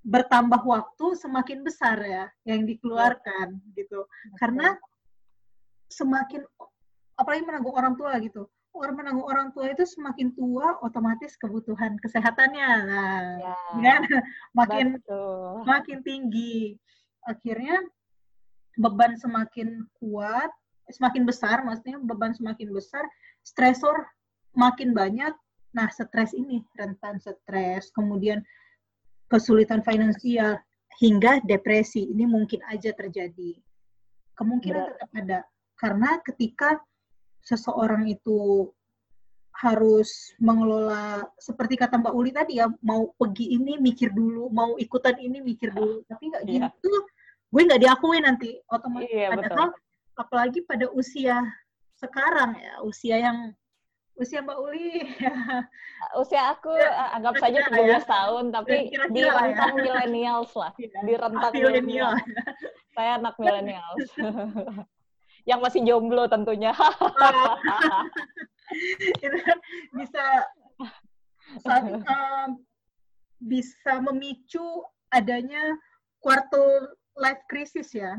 bertambah 0.02 0.66
waktu 0.66 1.06
semakin 1.14 1.62
besar 1.62 1.98
ya 2.02 2.24
yang 2.42 2.66
dikeluarkan 2.66 3.62
gitu. 3.78 4.02
Karena 4.38 4.74
semakin 5.86 6.42
apalagi 7.14 7.42
menanggung 7.46 7.74
orang 7.74 7.94
tua 7.94 8.18
gitu. 8.18 8.50
Orang 8.72 8.96
menanggung 8.98 9.28
orang 9.28 9.52
tua 9.52 9.68
itu 9.68 9.84
semakin 9.84 10.32
tua 10.32 10.80
otomatis 10.80 11.36
kebutuhan 11.36 12.00
kesehatannya. 12.00 12.70
Nah 12.88 13.20
Ya, 13.78 14.00
kan 14.00 14.02
makin 14.58 14.86
betul. 14.98 15.62
makin 15.68 15.98
tinggi. 16.02 16.80
Akhirnya 17.28 17.78
beban 18.80 19.14
semakin 19.20 19.86
kuat 20.00 20.50
semakin 20.90 21.22
besar 21.28 21.62
maksudnya 21.62 22.00
beban 22.02 22.34
semakin 22.34 22.74
besar 22.74 23.04
stresor 23.44 24.08
makin 24.56 24.96
banyak. 24.96 25.30
Nah 25.76 25.88
stres 25.92 26.32
ini 26.34 26.64
rentan 26.74 27.20
stres 27.22 27.92
kemudian 27.94 28.42
kesulitan 29.32 29.80
finansial 29.80 30.60
hingga 31.00 31.40
depresi. 31.48 32.12
Ini 32.12 32.28
mungkin 32.28 32.60
aja 32.68 32.92
terjadi. 32.92 33.56
Kemungkinan 34.36 34.76
Berat. 34.84 34.92
tetap 34.92 35.10
ada. 35.16 35.40
Karena 35.80 36.10
ketika 36.20 36.76
seseorang 37.40 38.06
itu 38.12 38.68
harus 39.52 40.32
mengelola 40.40 41.28
seperti 41.36 41.76
kata 41.76 42.00
Mbak 42.00 42.14
Uli 42.16 42.30
tadi 42.32 42.56
ya 42.60 42.72
mau 42.82 43.12
pergi 43.20 43.52
ini 43.56 43.76
mikir 43.76 44.10
dulu 44.12 44.48
mau 44.48 44.76
ikutan 44.76 45.16
ini 45.16 45.40
mikir 45.40 45.72
dulu. 45.72 46.04
Tapi 46.08 46.22
nggak 46.28 46.44
Iya. 46.48 46.68
gitu 46.72 46.92
gue 47.52 47.62
nggak 47.68 47.82
diakui 47.84 48.18
nanti 48.24 48.56
otomatis. 48.64 49.12
Iya, 49.12 49.28
padahal 49.36 49.70
apalagi 50.16 50.64
pada 50.64 50.88
usia 50.96 51.36
sekarang 52.00 52.56
ya 52.56 52.80
usia 52.80 53.16
yang 53.20 53.38
usia 54.20 54.44
Mbak 54.44 54.58
Uli 54.60 55.08
ya 55.18 55.32
Usia 56.20 56.52
aku 56.52 56.72
Ya, 56.76 56.90
eh, 56.90 57.16
anggap 57.16 57.34
saja 57.40 57.58
kira-kira 57.64 57.98
13 57.98 58.04
ya. 58.04 58.08
tahun, 58.08 58.44
tapi 58.52 58.76
Kira-kira 58.90 59.04
di 59.14 59.20
lah 59.22 59.32
ya. 59.32 59.40
rentang 59.48 59.74
millennials 59.78 60.52
lah. 60.52 60.72
Di 60.76 61.14
rentang 61.14 61.52
milenial. 61.54 62.12
Saya 62.92 63.10
anak 63.16 63.34
millennials. 63.40 64.08
Yang 65.50 65.60
masih 65.62 65.80
jomblo 65.86 66.26
tentunya. 66.30 66.70
kan 69.46 69.58
bisa 69.98 70.24
saat, 71.66 71.82
um, 71.98 72.48
bisa 73.42 73.92
memicu 74.00 74.62
adanya 75.10 75.74
quarter 76.22 76.94
life 77.18 77.42
crisis 77.50 77.90
ya. 77.94 78.18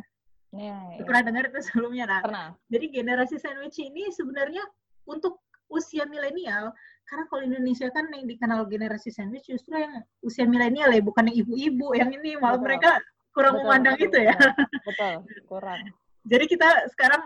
Ya, 0.53 0.77
ya. 0.99 1.03
Pernah 1.03 1.23
dengar 1.25 1.43
itu 1.49 1.59
sebelumnya 1.65 2.05
nah. 2.05 2.21
Pernah. 2.21 2.47
Jadi 2.69 2.85
generasi 2.93 3.35
sandwich 3.41 3.79
ini 3.81 4.11
sebenarnya 4.13 4.61
untuk 5.09 5.42
usia 5.73 6.05
milenial 6.05 6.69
karena 7.03 7.23
kalau 7.27 7.41
Indonesia 7.43 7.89
kan 7.91 8.07
yang 8.13 8.29
dikenal 8.29 8.63
generasi 8.69 9.09
sandwich 9.11 9.49
justru 9.49 9.75
yang 9.75 9.99
usia 10.23 10.45
milenial 10.47 10.87
ya 10.87 11.01
bukan 11.03 11.27
yang 11.27 11.37
ibu-ibu 11.43 11.97
yang 11.97 12.13
ini 12.13 12.37
malah 12.37 12.55
Betul. 12.61 12.65
mereka 12.69 12.91
kurang 13.33 13.53
Betul, 13.57 13.65
memandang 13.67 13.95
betul, 13.97 14.07
itu 14.07 14.17
ya. 14.29 14.35
Betul, 14.87 15.13
kurang. 15.49 15.79
Jadi 16.23 16.45
kita 16.47 16.69
sekarang 16.93 17.21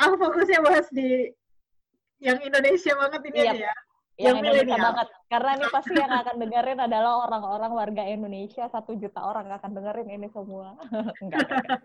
aku 0.00 0.14
fokusnya 0.18 0.58
bahas 0.64 0.88
di 0.90 1.28
yang 2.18 2.40
Indonesia 2.40 2.92
banget 2.96 3.20
ini 3.28 3.38
Iya. 3.38 3.52
aja 3.52 3.58
ya. 3.68 3.74
Yang 4.12 4.22
Yang 4.22 4.36
Indonesia 4.38 4.64
milenial. 4.64 4.86
banget. 4.88 5.08
Karena 5.28 5.50
ini 5.56 5.66
pasti 5.72 5.92
yang 5.96 6.12
akan 6.12 6.36
dengerin 6.40 6.80
adalah 6.84 7.12
orang-orang 7.26 7.72
warga 7.72 8.02
Indonesia. 8.04 8.64
Satu 8.68 8.92
juta 8.96 9.20
orang 9.20 9.46
akan 9.50 9.70
dengerin 9.72 10.08
ini 10.12 10.28
semua. 10.32 10.76
Enggak, 11.20 11.48
enggak, 11.48 11.80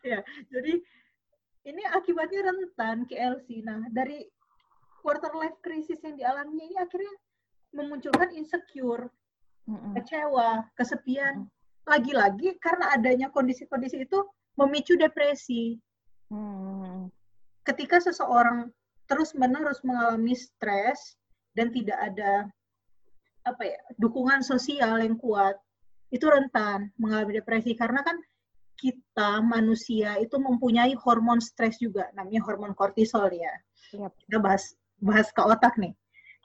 enggak. 0.00 0.22
Jadi 0.48 0.72
ini 1.68 1.82
akibatnya 1.84 2.40
rentan 2.48 3.04
KLC. 3.04 3.60
Nah, 3.60 3.84
dari 3.92 4.24
quarter 5.00 5.32
life 5.34 5.56
crisis 5.62 6.00
yang 6.04 6.18
dialaminya 6.18 6.64
ini 6.64 6.76
akhirnya 6.78 7.14
memunculkan 7.72 8.32
insecure, 8.32 9.12
kecewa, 9.96 10.64
kesepian. 10.74 11.48
Lagi-lagi 11.88 12.60
karena 12.60 12.92
adanya 12.92 13.32
kondisi-kondisi 13.32 14.04
itu 14.04 14.20
memicu 14.60 14.96
depresi. 14.96 15.80
Ketika 17.64 18.00
seseorang 18.00 18.68
terus-menerus 19.08 19.80
mengalami 19.84 20.36
stres 20.36 21.16
dan 21.56 21.72
tidak 21.72 21.96
ada 21.96 22.44
apa 23.48 23.62
ya, 23.64 23.80
dukungan 23.96 24.44
sosial 24.44 25.00
yang 25.00 25.16
kuat, 25.16 25.56
itu 26.12 26.24
rentan 26.28 26.92
mengalami 27.00 27.40
depresi 27.40 27.72
karena 27.72 28.04
kan 28.04 28.16
kita 28.78 29.42
manusia 29.42 30.14
itu 30.22 30.38
mempunyai 30.38 30.94
hormon 30.94 31.42
stres 31.42 31.80
juga 31.82 32.08
namanya 32.14 32.44
hormon 32.44 32.72
kortisol 32.76 33.32
ya. 33.32 33.52
Yap. 33.96 34.12
Kita 34.22 34.38
bahas 34.38 34.76
bahas 34.98 35.30
ke 35.30 35.42
otak 35.42 35.74
nih. 35.78 35.94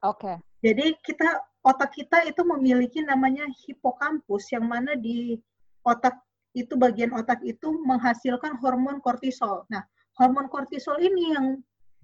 Oke. 0.05 0.39
Jadi 0.63 0.95
kita 1.03 1.43
otak 1.63 1.95
kita 1.95 2.23
itu 2.27 2.41
memiliki 2.43 3.03
namanya 3.03 3.47
hipokampus 3.67 4.51
yang 4.51 4.67
mana 4.67 4.95
di 4.95 5.39
otak 5.83 6.15
itu 6.53 6.77
bagian 6.77 7.11
otak 7.17 7.41
itu 7.43 7.71
menghasilkan 7.83 8.55
hormon 8.61 9.01
kortisol. 9.01 9.65
Nah, 9.73 9.83
hormon 10.21 10.47
kortisol 10.47 11.01
ini 11.01 11.33
yang 11.33 11.59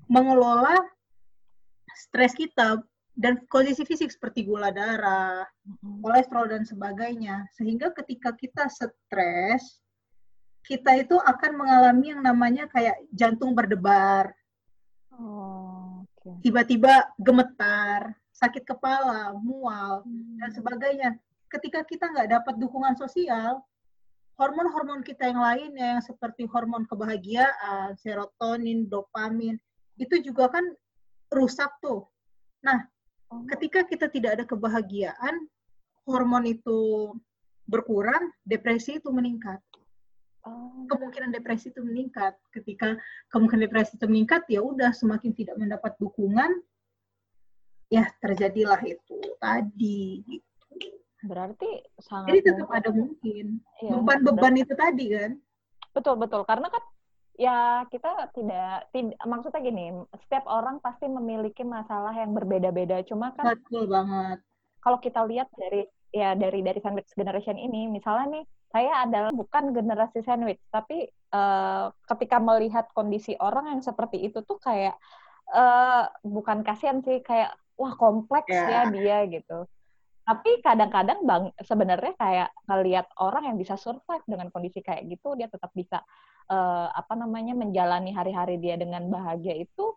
mengelola 0.09 0.75
stres 1.93 2.33
kita 2.33 2.81
dan 3.19 3.43
kondisi 3.51 3.83
fisik 3.83 4.09
seperti 4.09 4.47
gula 4.47 4.73
darah, 4.73 5.45
kolesterol 6.01 6.49
dan 6.49 6.63
sebagainya. 6.65 7.45
Sehingga 7.53 7.93
ketika 7.93 8.33
kita 8.33 8.65
stres, 8.71 9.83
kita 10.65 10.97
itu 10.97 11.19
akan 11.19 11.51
mengalami 11.59 12.15
yang 12.15 12.23
namanya 12.25 12.65
kayak 12.71 12.95
jantung 13.13 13.53
berdebar, 13.53 14.33
Oh. 15.19 15.58
Tiba-tiba 16.43 17.09
gemetar, 17.19 18.13
sakit 18.35 18.63
kepala, 18.63 19.35
mual, 19.35 20.03
dan 20.39 20.49
sebagainya. 20.55 21.19
Ketika 21.49 21.83
kita 21.83 22.07
nggak 22.13 22.29
dapat 22.39 22.55
dukungan 22.61 22.95
sosial, 22.95 23.59
hormon-hormon 24.39 25.03
kita 25.03 25.27
yang 25.27 25.43
lainnya 25.43 25.99
yang 25.99 26.03
seperti 26.03 26.47
hormon 26.47 26.87
kebahagiaan, 26.87 27.99
serotonin, 27.99 28.87
dopamin, 28.87 29.59
itu 29.99 30.23
juga 30.23 30.47
kan 30.47 30.63
rusak 31.35 31.69
tuh. 31.83 32.07
Oh, 33.29 33.45
Ketika 33.45 33.85
kita 33.85 34.07
tidak 34.07 34.39
ada 34.39 34.45
kebahagiaan, 34.47 35.45
hormon 36.07 36.47
itu 36.49 37.11
berkurang, 37.69 38.33
depresi 38.41 38.97
itu 38.97 39.13
meningkat. 39.13 39.61
Oh. 40.45 40.85
Kemungkinan 40.87 41.33
depresi 41.33 41.71
itu 41.71 41.81
meningkat. 41.81 42.35
Ketika 42.53 42.95
kemungkinan 43.33 43.67
depresi 43.67 43.95
itu 43.97 44.05
meningkat, 44.05 44.45
ya 44.47 44.61
udah 44.63 44.91
semakin 44.93 45.31
tidak 45.35 45.55
mendapat 45.57 45.95
dukungan, 45.97 46.61
ya 47.89 48.05
terjadilah 48.21 48.79
itu 48.85 49.17
tadi. 49.41 50.23
Berarti 51.19 51.83
sangat 51.99 52.31
Jadi 52.31 52.39
tetap 52.47 52.67
mungkin. 52.69 52.79
ada 52.79 52.89
mungkin. 52.95 53.45
Iya, 53.83 53.91
Beban-beban 53.99 54.55
itu 54.55 54.73
tadi 54.77 55.05
kan. 55.11 55.31
Betul 55.91 56.15
betul 56.21 56.41
karena 56.47 56.69
kan 56.71 56.83
ya 57.39 57.87
kita 57.87 58.35
tidak 58.35 58.91
tidak 58.91 59.15
maksudnya 59.23 59.63
gini 59.63 59.85
setiap 60.27 60.43
orang 60.43 60.83
pasti 60.83 61.07
memiliki 61.07 61.63
masalah 61.63 62.11
yang 62.11 62.35
berbeda-beda 62.35 62.99
cuma 63.07 63.31
kan 63.31 63.55
Betul 63.55 63.87
banget. 63.87 64.43
kalau 64.83 64.99
kita 64.99 65.23
lihat 65.23 65.47
dari 65.55 65.87
ya 66.09 66.33
dari 66.33 66.59
dari 66.61 66.79
sandwich 66.81 67.13
generation 67.13 67.55
ini 67.55 67.85
misalnya 67.85 68.41
nih 68.41 68.43
saya 68.69 69.05
adalah 69.05 69.31
bukan 69.33 69.73
generasi 69.73 70.21
sandwich 70.21 70.61
tapi 70.69 71.05
eh, 71.09 71.85
ketika 72.09 72.37
melihat 72.37 72.89
kondisi 72.93 73.37
orang 73.37 73.69
yang 73.77 73.81
seperti 73.81 74.21
itu 74.25 74.41
tuh 74.41 74.57
kayak 74.57 74.97
eh, 75.53 76.03
bukan 76.25 76.65
kasihan 76.65 77.01
sih 77.01 77.21
kayak 77.21 77.53
wah 77.77 77.93
kompleks 77.95 78.49
Ya. 78.49 78.85
ya 78.85 78.91
dia 78.91 79.17
gitu 79.29 79.65
tapi 80.25 80.61
kadang-kadang 80.61 81.25
bang 81.25 81.43
sebenarnya 81.65 82.13
kayak 82.13 82.49
ngelihat 82.69 83.09
orang 83.17 83.49
yang 83.49 83.57
bisa 83.57 83.73
survive 83.73 84.21
dengan 84.29 84.53
kondisi 84.53 84.77
kayak 84.81 85.09
gitu 85.09 85.33
dia 85.33 85.49
tetap 85.49 85.73
bisa 85.73 86.05
eh, 86.49 86.87
apa 86.89 87.13
namanya 87.17 87.53
menjalani 87.53 88.13
hari-hari 88.13 88.57
dia 88.57 88.77
dengan 88.77 89.09
bahagia 89.09 89.57
itu 89.57 89.93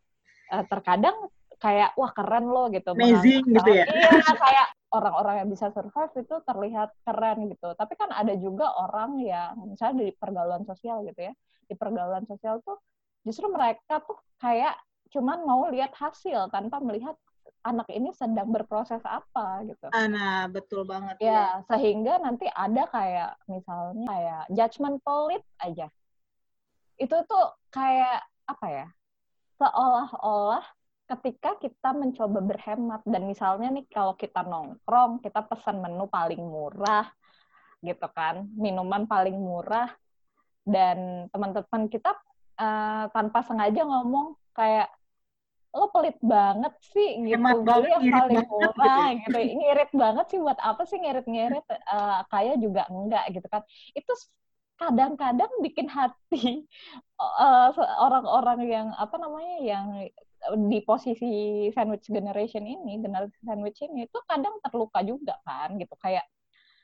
eh, 0.48 0.64
terkadang 0.68 1.28
kayak 1.60 1.92
wah 1.96 2.12
keren 2.16 2.48
loh 2.48 2.66
gitu 2.68 2.96
Amazing 2.96 3.44
gitu 3.48 3.70
ya. 3.70 3.84
iya 3.86 4.32
kayak 4.34 4.68
orang-orang 4.92 5.34
yang 5.44 5.48
bisa 5.50 5.72
survive 5.72 6.12
itu 6.20 6.34
terlihat 6.44 6.88
keren 7.04 7.38
gitu. 7.48 7.68
Tapi 7.74 7.94
kan 7.96 8.10
ada 8.12 8.32
juga 8.36 8.72
orang 8.76 9.18
yang 9.24 9.56
misalnya 9.72 10.04
di 10.04 10.08
pergaulan 10.12 10.62
sosial 10.68 11.02
gitu 11.08 11.20
ya 11.30 11.34
di 11.68 11.74
pergaulan 11.78 12.26
sosial 12.28 12.60
tuh 12.66 12.76
justru 13.24 13.48
mereka 13.48 14.02
tuh 14.04 14.18
kayak 14.42 14.76
cuman 15.14 15.44
mau 15.46 15.64
lihat 15.72 15.94
hasil 15.96 16.50
tanpa 16.52 16.82
melihat 16.82 17.16
anak 17.62 17.86
ini 17.94 18.10
sedang 18.12 18.50
berproses 18.50 19.00
apa 19.06 19.62
gitu. 19.66 19.86
Ah, 19.94 20.06
Nah, 20.10 20.50
betul 20.50 20.82
banget. 20.84 21.16
ya 21.22 21.62
sehingga 21.70 22.18
nanti 22.18 22.50
ada 22.50 22.82
kayak 22.90 23.30
misalnya 23.46 24.04
kayak 24.10 24.42
judgmental 24.50 25.30
aja. 25.62 25.86
Itu 26.98 27.16
tuh 27.30 27.44
kayak 27.70 28.26
apa 28.50 28.66
ya 28.68 28.86
seolah-olah 29.62 30.64
ketika 31.12 31.60
kita 31.60 31.90
mencoba 31.92 32.40
berhemat 32.40 33.04
dan 33.04 33.28
misalnya 33.28 33.68
nih 33.68 33.84
kalau 33.92 34.16
kita 34.16 34.40
nongkrong 34.40 35.20
kita 35.20 35.44
pesan 35.44 35.84
menu 35.84 36.08
paling 36.08 36.40
murah 36.40 37.12
gitu 37.84 38.08
kan 38.16 38.48
minuman 38.56 39.04
paling 39.04 39.36
murah 39.36 39.92
dan 40.64 41.28
teman-teman 41.28 41.90
kita 41.92 42.16
eh, 42.56 43.04
tanpa 43.12 43.44
sengaja 43.44 43.82
ngomong 43.84 44.38
kayak 44.56 44.88
lo 45.72 45.88
pelit 45.88 46.20
banget 46.20 46.74
sih 46.92 47.16
gitu. 47.24 47.40
Hemat 47.40 47.64
banget, 47.64 47.88
yang 47.96 48.04
paling 48.12 48.44
gitu 48.44 48.52
murah 48.52 49.04
ya. 49.08 49.20
gitu. 49.24 49.38
Ngirit 49.56 49.90
banget 49.96 50.26
sih 50.28 50.38
buat 50.38 50.60
apa 50.60 50.82
sih 50.84 51.00
ngirit-ngirit? 51.00 51.64
Eh, 51.64 52.20
kaya 52.28 52.54
juga 52.60 52.84
enggak 52.92 53.24
gitu 53.32 53.48
kan. 53.48 53.64
Itu 53.96 54.12
kadang-kadang 54.76 55.48
bikin 55.64 55.88
hati 55.88 56.68
eh, 57.44 57.68
orang-orang 58.04 58.60
yang 58.68 58.88
apa 58.92 59.16
namanya 59.16 59.56
yang 59.64 59.86
di 60.66 60.78
posisi 60.82 61.30
sandwich 61.70 62.10
generation 62.10 62.66
ini 62.66 62.98
generasi 62.98 63.38
sandwich 63.42 63.78
ini 63.86 64.10
itu 64.10 64.18
kadang 64.26 64.58
terluka 64.58 65.00
juga 65.02 65.38
kan 65.46 65.74
gitu 65.78 65.94
kayak 65.98 66.26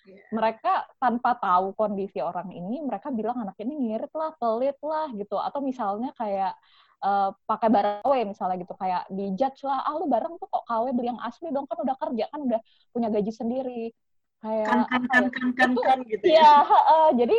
Iya. 0.08 0.24
mereka 0.32 0.88
tanpa 0.96 1.36
tahu 1.36 1.76
kondisi 1.76 2.16
orang 2.24 2.48
ini 2.48 2.80
mereka 2.80 3.12
bilang 3.12 3.44
anak 3.44 3.60
ini 3.60 3.76
ngirit 3.76 4.08
lah 4.16 4.32
pelit 4.40 4.80
lah 4.80 5.12
gitu 5.12 5.36
atau 5.36 5.60
misalnya 5.60 6.16
kayak 6.16 6.56
eh, 7.04 7.30
pakai 7.44 7.68
barang 7.68 8.00
KW 8.08 8.24
misalnya 8.24 8.56
gitu 8.56 8.72
kayak 8.72 9.04
di 9.12 9.36
judge 9.36 9.68
lah 9.68 9.84
ah 9.84 9.92
lu 10.00 10.08
barang 10.08 10.40
tuh 10.40 10.48
kok 10.48 10.64
KW 10.64 10.96
beli 10.96 11.12
yang 11.12 11.20
asli 11.20 11.52
dong 11.52 11.68
kan 11.68 11.84
udah 11.84 11.96
kerja 12.00 12.24
kan 12.32 12.40
udah 12.40 12.60
punya 12.88 13.12
gaji 13.12 13.32
sendiri 13.36 13.92
kayak 14.40 14.64
kan 14.64 14.80
kan 14.88 15.02
kan 15.12 15.22
ya, 15.26 15.28
kan 15.28 15.46
kan 15.52 15.70
Itu- 15.76 15.84
kan 15.84 15.98
gitu 16.08 16.24
Iya, 16.24 16.40
ya. 16.40 16.52
heeh. 16.64 17.06
jadi 17.20 17.38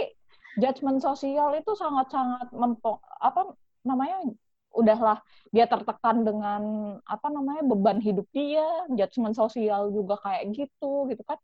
judgement 0.61 0.99
sosial 1.01 1.49
itu 1.57 1.71
sangat-sangat 1.73 2.53
mempo 2.53 3.01
apa 3.17 3.49
namanya 3.81 4.29
udahlah 4.75 5.17
dia 5.49 5.65
tertekan 5.65 6.21
dengan 6.27 6.61
apa 7.03 7.27
namanya 7.33 7.63
beban 7.65 7.99
hidup 8.01 8.27
dia, 8.33 8.63
judgement 8.93 9.33
sosial 9.33 9.89
juga 9.93 10.15
kayak 10.21 10.43
gitu 10.53 11.09
gitu 11.09 11.23
kan. 11.25 11.39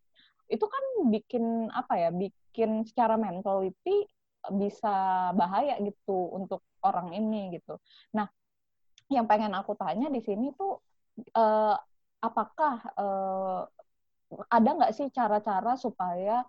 Itu 0.50 0.66
kan 0.70 0.84
bikin 1.14 1.70
apa 1.74 1.94
ya? 1.98 2.10
Bikin 2.14 2.86
secara 2.86 3.18
mentality 3.18 4.06
bisa 4.54 4.94
bahaya 5.34 5.82
gitu 5.82 6.30
untuk 6.38 6.62
orang 6.86 7.18
ini 7.18 7.58
gitu. 7.58 7.82
Nah, 8.14 8.30
yang 9.10 9.26
pengen 9.30 9.54
aku 9.58 9.74
tanya 9.78 10.08
di 10.10 10.22
sini 10.22 10.54
tuh 10.54 10.82
eh, 11.18 11.76
apakah 12.22 12.74
eh, 12.98 13.62
ada 14.50 14.70
nggak 14.78 14.94
sih 14.98 15.08
cara-cara 15.14 15.78
supaya 15.78 16.44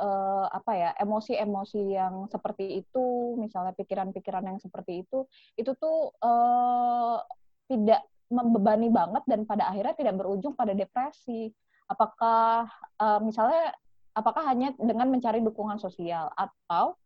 eh, 0.00 0.46
apa 0.48 0.72
ya 0.74 0.90
emosi-emosi 0.96 1.80
yang 1.92 2.26
seperti 2.32 2.80
itu, 2.80 3.36
misalnya 3.36 3.76
pikiran-pikiran 3.76 4.44
yang 4.48 4.58
seperti 4.58 5.04
itu, 5.04 5.28
itu 5.60 5.70
tuh 5.76 6.16
eh, 6.24 7.16
tidak 7.70 8.02
membebani 8.30 8.88
banget 8.88 9.22
dan 9.26 9.44
pada 9.44 9.68
akhirnya 9.70 9.94
tidak 9.94 10.14
berujung 10.16 10.56
pada 10.56 10.72
depresi. 10.72 11.52
Apakah 11.86 12.66
eh, 12.96 13.20
misalnya 13.20 13.76
apakah 14.14 14.42
hanya 14.50 14.74
dengan 14.76 15.08
mencari 15.10 15.38
dukungan 15.44 15.78
sosial 15.78 16.30
atau 16.34 16.98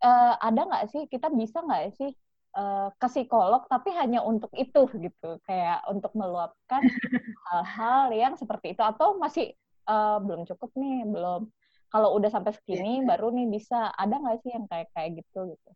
eh, 0.00 0.34
ada 0.40 0.60
nggak 0.68 0.86
sih 0.92 1.02
kita 1.08 1.32
bisa 1.32 1.64
nggak 1.64 1.96
sih 1.96 2.10
eh, 2.56 2.88
ke 2.96 3.08
psikolog 3.08 3.64
tapi 3.68 3.92
hanya 3.96 4.20
untuk 4.24 4.52
itu 4.56 4.88
gitu 5.00 5.40
kayak 5.48 5.84
untuk 5.88 6.12
meluapkan 6.12 6.82
hal-hal 7.52 8.12
yang 8.12 8.34
seperti 8.36 8.76
itu 8.76 8.82
atau 8.84 9.16
masih 9.16 9.56
eh, 9.88 10.18
belum 10.20 10.44
cukup 10.44 10.70
nih 10.76 11.08
belum 11.08 11.48
kalau 11.96 12.12
udah 12.20 12.28
sampai 12.28 12.52
segini 12.52 13.00
baru 13.08 13.32
nih 13.32 13.48
bisa 13.48 13.88
ada 13.96 14.20
nggak 14.20 14.44
sih 14.44 14.52
yang 14.52 14.68
kayak 14.68 14.92
kayak 14.92 15.24
gitu 15.24 15.56
gitu? 15.56 15.70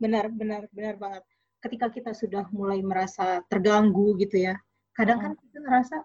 Benar, 0.00 0.32
benar, 0.32 0.64
benar 0.72 0.96
banget. 0.96 1.20
Ketika 1.60 1.92
kita 1.92 2.16
sudah 2.16 2.48
mulai 2.48 2.80
merasa 2.80 3.44
terganggu 3.52 4.16
gitu 4.16 4.40
ya, 4.40 4.56
kadang 4.96 5.20
kan 5.20 5.32
kita 5.36 5.60
ngerasa 5.60 5.96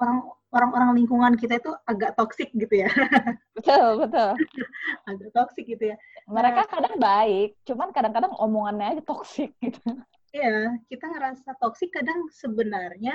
orang 0.00 0.32
orang-orang 0.48 0.90
lingkungan 0.96 1.32
kita 1.36 1.60
itu 1.60 1.68
agak 1.84 2.16
toksik 2.16 2.48
gitu 2.56 2.88
ya, 2.88 2.88
betul 3.60 4.08
betul. 4.08 4.32
Agak 5.12 5.30
toksik 5.36 5.68
gitu 5.68 5.92
ya. 5.92 5.96
mereka 6.24 6.64
kadang 6.72 6.96
baik 6.96 7.60
cuman 7.68 7.92
kadang-kadang 7.92 8.32
omongannya 8.40 8.96
aja 8.96 9.02
toksik 9.04 9.52
gitu. 9.64 9.84
Iya, 10.32 10.80
kita 10.88 11.04
ngerasa 11.12 11.52
toksik 11.60 11.92
kadang 11.92 12.32
sebenarnya 12.32 13.12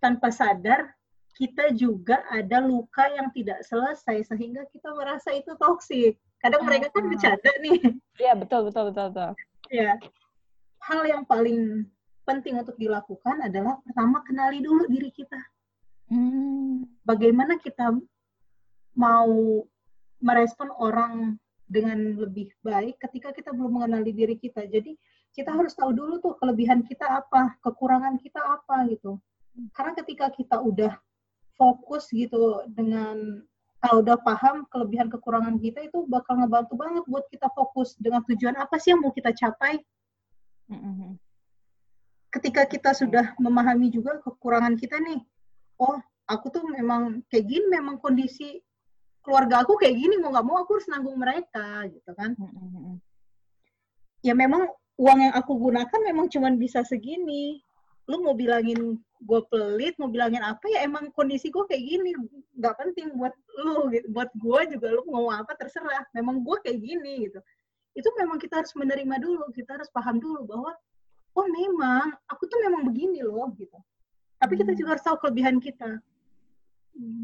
tanpa 0.00 0.32
sadar 0.32 0.96
kita 1.36 1.76
juga 1.76 2.24
ada 2.32 2.64
luka 2.64 3.04
yang 3.12 3.28
tidak 3.36 3.60
selesai 3.68 4.24
sehingga 4.32 4.64
kita 4.72 4.88
merasa 4.96 5.36
itu 5.36 5.52
toksik. 5.60 6.16
Kadang 6.40 6.64
mereka 6.64 6.88
kan 6.88 7.04
Ah. 7.04 7.08
bercanda 7.12 7.52
nih. 7.60 7.78
Iya 8.16 8.32
betul 8.32 8.72
betul 8.72 8.88
betul 8.90 9.06
betul 9.12 9.30
Ya. 9.68 10.00
Hal 10.80 11.04
yang 11.04 11.28
paling 11.28 11.84
penting 12.24 12.56
untuk 12.56 12.78
dilakukan 12.80 13.44
adalah 13.44 13.76
pertama 13.84 14.24
kenali 14.24 14.64
dulu 14.64 14.88
diri 14.88 15.12
kita. 15.12 15.36
Hmm. 16.08 16.88
Bagaimana 17.04 17.60
kita 17.60 17.92
mau 18.96 19.62
merespon 20.24 20.72
orang 20.80 21.36
dengan 21.66 22.16
lebih 22.16 22.48
baik 22.64 22.96
ketika 23.02 23.34
kita 23.34 23.50
belum 23.52 23.82
mengenali 23.82 24.14
diri 24.14 24.38
kita. 24.38 24.64
Jadi 24.64 24.96
kita 25.34 25.52
harus 25.52 25.76
tahu 25.76 25.92
dulu 25.92 26.22
tuh 26.22 26.34
kelebihan 26.40 26.80
kita 26.86 27.04
apa, 27.04 27.58
kekurangan 27.60 28.16
kita 28.22 28.40
apa 28.40 28.88
gitu. 28.88 29.20
Karena 29.76 29.92
ketika 29.98 30.32
kita 30.32 30.62
udah 30.62 30.96
fokus 31.56 32.08
gitu 32.12 32.62
dengan 32.72 33.42
kalau 33.80 34.00
udah 34.00 34.16
paham 34.24 34.64
kelebihan 34.72 35.12
kekurangan 35.12 35.60
kita 35.60 35.84
itu 35.84 36.08
bakal 36.08 36.40
ngebantu 36.40 36.74
banget 36.74 37.04
buat 37.06 37.24
kita 37.28 37.48
fokus 37.52 37.94
dengan 38.00 38.24
tujuan 38.24 38.56
apa 38.56 38.80
sih 38.80 38.92
yang 38.96 39.04
mau 39.04 39.12
kita 39.12 39.30
capai. 39.36 39.78
Mm-mm. 40.72 41.20
Ketika 42.32 42.66
kita 42.66 42.90
sudah 42.96 43.36
memahami 43.38 43.92
juga 43.92 44.18
kekurangan 44.24 44.74
kita 44.74 44.98
nih, 45.00 45.20
oh 45.80 46.00
aku 46.26 46.50
tuh 46.50 46.64
memang 46.66 47.22
kayak 47.30 47.46
gini, 47.46 47.66
memang 47.70 48.02
kondisi 48.02 48.58
keluarga 49.22 49.62
aku 49.62 49.78
kayak 49.78 49.94
gini, 49.94 50.18
mau 50.18 50.34
nggak 50.34 50.46
mau 50.46 50.56
aku 50.62 50.80
harus 50.80 50.88
nanggung 50.90 51.18
mereka 51.20 51.86
gitu 51.86 52.10
kan. 52.16 52.34
Mm-mm. 52.34 52.98
Ya 54.24 54.34
memang 54.34 54.66
uang 54.98 55.18
yang 55.30 55.34
aku 55.36 55.52
gunakan 55.54 56.00
memang 56.02 56.26
cuman 56.32 56.58
bisa 56.58 56.82
segini. 56.82 57.62
Lu 58.10 58.22
mau 58.22 58.34
bilangin 58.34 58.98
gue 59.22 59.40
pelit, 59.48 59.96
mau 59.96 60.12
bilangin 60.12 60.44
apa 60.44 60.64
ya 60.68 60.84
emang 60.84 61.08
kondisi 61.16 61.48
gue 61.48 61.64
kayak 61.64 61.82
gini, 61.82 62.10
nggak 62.56 62.74
penting 62.76 63.16
buat 63.16 63.32
lu 63.56 63.88
gitu. 63.92 64.06
Buat 64.12 64.30
gue 64.36 64.60
juga 64.76 64.86
lu 64.92 65.02
mau 65.08 65.32
apa 65.32 65.56
terserah. 65.56 66.04
Memang 66.12 66.44
gue 66.44 66.56
kayak 66.60 66.78
gini 66.80 67.30
gitu. 67.30 67.40
Itu 67.96 68.08
memang 68.20 68.36
kita 68.36 68.60
harus 68.60 68.72
menerima 68.76 69.16
dulu, 69.20 69.48
kita 69.56 69.80
harus 69.80 69.88
paham 69.88 70.20
dulu 70.20 70.44
bahwa 70.44 70.72
oh 71.36 71.46
memang 71.48 72.12
aku 72.28 72.48
tuh 72.48 72.60
memang 72.64 72.84
begini 72.88 73.24
loh 73.24 73.48
gitu. 73.56 73.76
Tapi 74.36 74.52
kita 74.60 74.72
Hmm. 74.72 74.78
juga 74.78 74.88
harus 74.96 75.04
tahu 75.04 75.16
kelebihan 75.24 75.56
kita. 75.60 76.00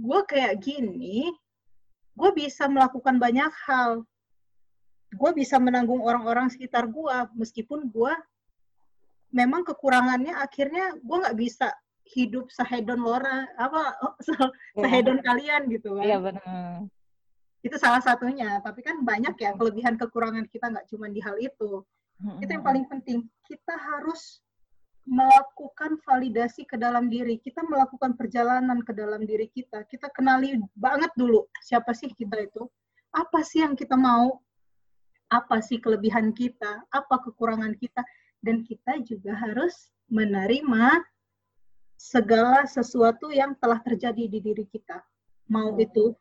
Gue 0.05 0.21
kayak 0.29 0.61
gini, 0.65 1.33
gue 2.17 2.31
bisa 2.33 2.69
melakukan 2.69 3.17
banyak 3.17 3.53
hal. 3.69 4.05
Gue 5.13 5.31
bisa 5.37 5.61
menanggung 5.61 6.01
orang-orang 6.01 6.49
sekitar 6.49 6.89
gue, 6.89 7.17
meskipun 7.37 7.89
gue 7.93 8.13
memang 9.33 9.65
kekurangannya 9.65 10.37
akhirnya 10.37 10.93
gue 11.01 11.17
nggak 11.25 11.39
bisa 11.41 11.73
hidup 12.13 12.53
sehedon 12.53 13.01
lora 13.01 13.49
apa 13.57 13.97
se- 14.27 14.55
sehedon 14.77 15.19
kalian 15.25 15.67
gitu 15.73 15.97
kan. 15.97 16.05
Iya 16.05 16.19
benar. 16.21 16.87
itu 17.63 17.79
salah 17.79 18.03
satunya 18.03 18.59
tapi 18.59 18.83
kan 18.83 19.07
banyak 19.07 19.39
ya 19.39 19.55
kelebihan 19.55 19.95
kekurangan 19.95 20.51
kita 20.51 20.67
nggak 20.67 20.87
cuma 20.91 21.07
di 21.07 21.23
hal 21.23 21.39
itu. 21.39 21.83
Itu 22.39 22.51
yang 22.51 22.63
paling 22.63 22.87
penting. 22.87 23.27
Kita 23.47 23.75
harus 23.75 24.43
melakukan 25.03 25.99
validasi 26.07 26.63
ke 26.67 26.79
dalam 26.79 27.11
diri. 27.11 27.39
Kita 27.43 27.67
melakukan 27.67 28.15
perjalanan 28.15 28.83
ke 28.87 28.95
dalam 28.95 29.27
diri 29.27 29.51
kita. 29.51 29.83
Kita 29.91 30.11
kenali 30.15 30.59
banget 30.79 31.11
dulu 31.19 31.51
siapa 31.63 31.91
sih 31.95 32.11
kita 32.15 32.39
itu. 32.39 32.67
Apa 33.11 33.43
sih 33.43 33.63
yang 33.67 33.75
kita 33.75 33.99
mau? 33.99 34.39
Apa 35.31 35.59
sih 35.63 35.83
kelebihan 35.83 36.31
kita? 36.31 36.87
Apa 36.91 37.19
kekurangan 37.27 37.75
kita 37.79 38.07
dan 38.43 38.67
kita 38.67 39.01
juga 39.07 39.33
harus 39.39 39.91
menerima 40.11 41.01
segala 41.97 42.67
sesuatu 42.67 43.31
yang 43.31 43.55
telah 43.63 43.79
terjadi 43.79 44.27
di 44.27 44.39
diri 44.43 44.67
kita. 44.67 44.99
Mau 45.49 45.79
itu 45.79 46.13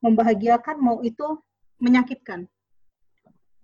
membahagiakan 0.00 0.76
mau 0.80 0.98
itu 1.04 1.38
menyakitkan. 1.78 2.48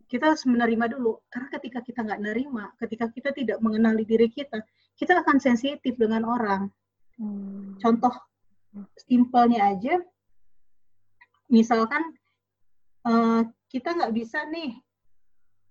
Kita 0.05 0.31
harus 0.31 0.45
menerima 0.45 0.95
dulu. 0.95 1.25
Karena 1.33 1.49
ketika 1.59 1.81
kita 1.81 2.05
nggak 2.05 2.23
nerima 2.23 2.71
ketika 2.77 3.09
kita 3.09 3.33
tidak 3.33 3.59
mengenali 3.65 4.05
diri 4.05 4.29
kita 4.29 4.61
kita 4.95 5.25
akan 5.25 5.41
sensitif 5.43 5.97
dengan 5.99 6.23
orang. 6.29 6.71
Hmm. 7.15 7.79
contoh 7.79 8.11
simpelnya 9.07 9.71
aja 9.71 10.03
misalkan 11.47 12.03
eh, 13.07 13.43
kita 13.71 13.95
nggak 13.95 14.15
bisa 14.19 14.43
nih 14.51 14.75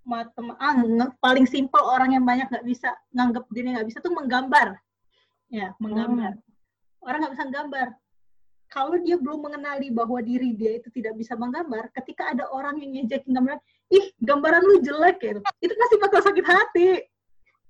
matem 0.04 0.52
ah, 0.60 0.76
paling 1.24 1.48
simpel 1.48 1.80
orang 1.80 2.16
yang 2.16 2.28
banyak 2.28 2.52
nggak 2.52 2.68
bisa 2.68 2.92
nganggap 3.16 3.48
diri 3.52 3.68
nggak 3.72 3.88
bisa 3.88 4.00
tuh 4.04 4.12
menggambar. 4.12 4.76
Ya 5.48 5.72
menggambar. 5.80 6.38
Orang 7.04 7.20
nggak 7.24 7.34
bisa 7.36 7.46
gambar 7.52 7.88
kalau 8.74 8.98
dia 9.06 9.22
belum 9.22 9.46
mengenali 9.46 9.94
bahwa 9.94 10.18
diri 10.26 10.58
dia 10.58 10.82
itu 10.82 10.89
tidak 10.89 11.13
bisa 11.13 11.38
menggambar 11.38 11.94
ketika 11.94 12.34
ada 12.34 12.50
orang 12.50 12.82
yang 12.82 13.06
ngejekin 13.06 13.30
gambaran 13.30 13.62
ih 13.94 14.06
gambaran 14.18 14.62
lu 14.66 14.82
jelek 14.82 15.22
gitu. 15.22 15.39
Itu 15.62 15.74
pasti 15.78 15.96
bakal 16.02 16.20
sakit 16.26 16.46
hati. 16.46 16.89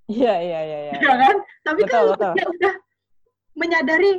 Iya 0.07 0.33
iya 0.39 0.59
iya 0.63 0.79
iya. 0.87 0.93
ya 1.03 1.15
kan? 1.19 1.35
Tapi 1.67 1.81
Betul, 1.83 1.91
kalau 1.91 2.13
betul. 2.15 2.33
dia 2.39 2.45
udah 2.47 2.73
menyadari 3.59 4.11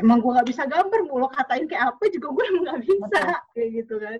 emang 0.00 0.24
gue 0.24 0.32
nggak 0.32 0.48
bisa 0.48 0.64
gambar 0.64 1.00
mau 1.04 1.20
lo 1.20 1.28
katain 1.28 1.68
kayak 1.68 1.92
apa 1.92 2.04
juga 2.08 2.28
gue 2.32 2.44
emang 2.48 2.64
nggak 2.72 2.80
bisa. 2.88 3.04
Betul. 3.04 3.24
kayak 3.52 3.68
gitu 3.76 3.94
kan 4.00 4.18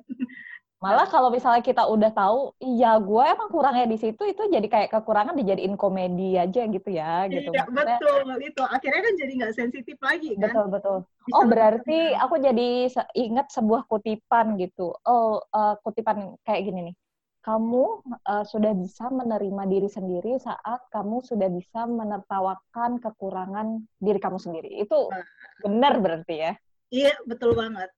Malah 0.81 1.05
kalau 1.07 1.29
misalnya 1.29 1.61
kita 1.61 1.85
udah 1.85 2.09
tahu, 2.09 2.57
iya 2.57 2.97
gue 2.97 3.21
emang 3.21 3.53
kurangnya 3.53 3.85
di 3.85 4.01
situ, 4.01 4.25
itu 4.25 4.49
jadi 4.49 4.65
kayak 4.65 4.89
kekurangan 4.89 5.37
dijadiin 5.37 5.77
komedi 5.77 6.41
aja 6.41 6.65
gitu 6.65 6.89
ya, 6.89 7.29
gitu. 7.29 7.53
Iya, 7.53 7.69
Maksudnya- 7.69 8.01
betul 8.01 8.41
itu. 8.41 8.63
Akhirnya 8.65 9.01
kan 9.05 9.15
jadi 9.21 9.33
nggak 9.45 9.55
sensitif 9.55 9.97
lagi 10.01 10.41
kan. 10.41 10.49
Betul 10.49 10.67
betul. 10.73 10.97
Bisa 11.29 11.37
Oh 11.37 11.45
berarti 11.45 11.99
tenang. 12.09 12.23
aku 12.25 12.35
jadi 12.41 12.69
ingat 13.13 13.47
sebuah 13.53 13.85
kutipan 13.87 14.57
gitu. 14.57 14.97
Oh 15.05 15.45
eh, 15.45 15.75
kutipan 15.85 16.41
kayak 16.49 16.65
gini 16.65 16.81
nih. 16.89 16.97
Kamu 17.45 17.85
eh, 18.17 18.45
sudah 18.49 18.73
bisa 18.73 19.13
menerima 19.13 19.63
diri 19.69 19.89
sendiri 19.93 20.41
saat 20.41 20.81
kamu 20.89 21.21
sudah 21.21 21.53
bisa 21.53 21.85
menertawakan 21.85 22.97
kekurangan 22.99 23.85
diri 24.01 24.17
kamu 24.17 24.41
sendiri. 24.41 24.81
Itu 24.81 25.13
Nah. 25.13 25.29
benar 25.61 26.01
berarti 26.01 26.35
ya. 26.41 26.53
Iya, 26.89 27.13
betul 27.29 27.53
banget. 27.53 27.93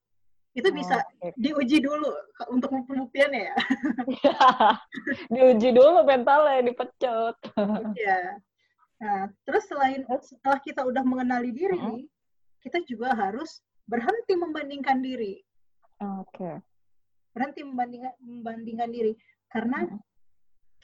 Itu 0.53 0.69
Oh, 0.69 0.75
bisa 0.77 1.01
oke. 1.01 1.33
diuji 1.33 1.81
dulu 1.81 2.13
untuk 2.53 2.69
pembuktiannya 2.85 3.41
ya. 3.49 3.55
Diuji 5.33 5.69
dulu 5.73 6.05
mentalnya, 6.05 6.61
dipecut. 6.61 7.37
Iya. 7.97 8.37
Nah, 9.01 9.27
terus 9.43 9.65
selain 9.67 10.05
setelah 10.21 10.61
kita 10.61 10.85
udah 10.85 11.01
mengenali 11.03 11.51
diri 11.51 11.75
nih, 11.75 12.05
kita 12.63 12.85
juga 12.85 13.11
harus 13.17 13.59
berhenti 13.89 14.37
membandingkan 14.37 15.01
diri. 15.03 15.41
Oke. 15.99 16.61
Berhenti 17.33 17.65
membandingkan 17.65 18.13
membandingkan 18.21 18.89
diri 18.93 19.17
karena 19.49 19.89
Mm-mm. 19.89 19.99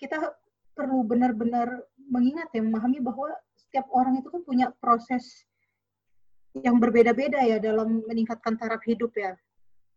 kita 0.02 0.34
perlu 0.74 1.06
benar-benar 1.06 1.86
mengingat 2.10 2.50
ya, 2.52 2.66
memahami 2.66 3.00
bahwa 3.06 3.30
setiap 3.56 3.86
orang 3.94 4.18
itu 4.18 4.28
kan 4.34 4.42
punya 4.44 4.68
proses 4.82 5.46
yang 6.58 6.82
berbeda-beda 6.82 7.40
ya 7.46 7.62
dalam 7.62 8.02
meningkatkan 8.10 8.58
taraf 8.58 8.82
hidup 8.84 9.14
ya. 9.14 9.38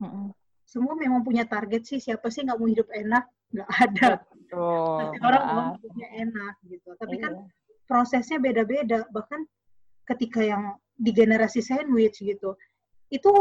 Mm-mm. 0.02 0.34
Semua 0.66 0.98
memang 0.98 1.22
punya 1.22 1.46
target 1.46 1.86
sih, 1.86 1.98
siapa 2.02 2.32
sih 2.32 2.42
nggak 2.42 2.58
mau 2.58 2.66
hidup 2.66 2.88
enak? 2.90 3.24
Nggak 3.52 3.70
ada. 3.70 4.08
Betul. 4.34 4.96
Pasti 4.98 5.18
orang 5.22 5.44
mau 5.46 5.64
hidupnya 5.76 6.08
enak 6.26 6.54
gitu. 6.66 6.88
Tapi 6.98 7.16
kan 7.20 7.32
Iya. 7.38 7.46
prosesnya 7.86 8.38
beda-beda. 8.42 9.06
Bahkan 9.12 9.40
ketika 10.08 10.40
yang 10.42 10.74
di 10.96 11.12
generasi 11.12 11.60
sandwich 11.62 12.18
gitu, 12.24 12.56
itu 13.12 13.32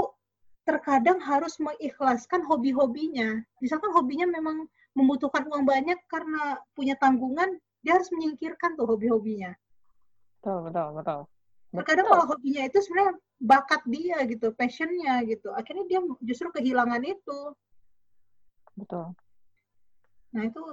terkadang 0.68 1.18
harus 1.24 1.58
mengikhlaskan 1.58 2.46
hobi-hobinya. 2.46 3.42
Misalkan 3.64 3.90
hobinya 3.96 4.30
memang 4.30 4.70
membutuhkan 4.94 5.48
uang 5.48 5.64
banyak 5.64 5.98
karena 6.12 6.60
punya 6.76 7.00
tanggungan, 7.00 7.58
dia 7.82 7.98
harus 7.98 8.12
menyingkirkan 8.14 8.76
tuh 8.76 8.86
hobi-hobinya. 8.86 9.56
Betul, 10.38 10.70
betul, 10.70 10.88
betul. 11.00 11.20
Terkadang 11.72 12.08
kalau 12.12 12.26
hobinya 12.28 12.68
itu 12.68 12.84
sebenarnya 12.84 13.16
bakat 13.40 13.82
dia 13.88 14.18
gitu, 14.28 14.52
passionnya 14.52 15.24
gitu. 15.24 15.56
Akhirnya 15.56 15.88
dia 15.88 16.00
justru 16.20 16.52
kehilangan 16.52 17.00
itu. 17.08 17.40
Betul. 18.76 19.16
Nah 20.36 20.44
itu 20.48 20.64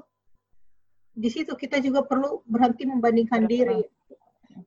di 1.19 1.31
situ 1.31 1.55
kita 1.55 1.79
juga 1.83 2.03
perlu 2.03 2.43
berhenti 2.47 2.87
membandingkan 2.87 3.47
Betul. 3.47 3.53
diri. 3.55 3.81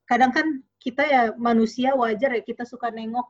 Kadang 0.07 0.31
kan 0.31 0.47
kita 0.79 1.03
ya 1.03 1.21
manusia 1.35 1.93
wajar 1.99 2.31
ya 2.39 2.41
kita 2.43 2.63
suka 2.63 2.91
nengok 2.91 3.27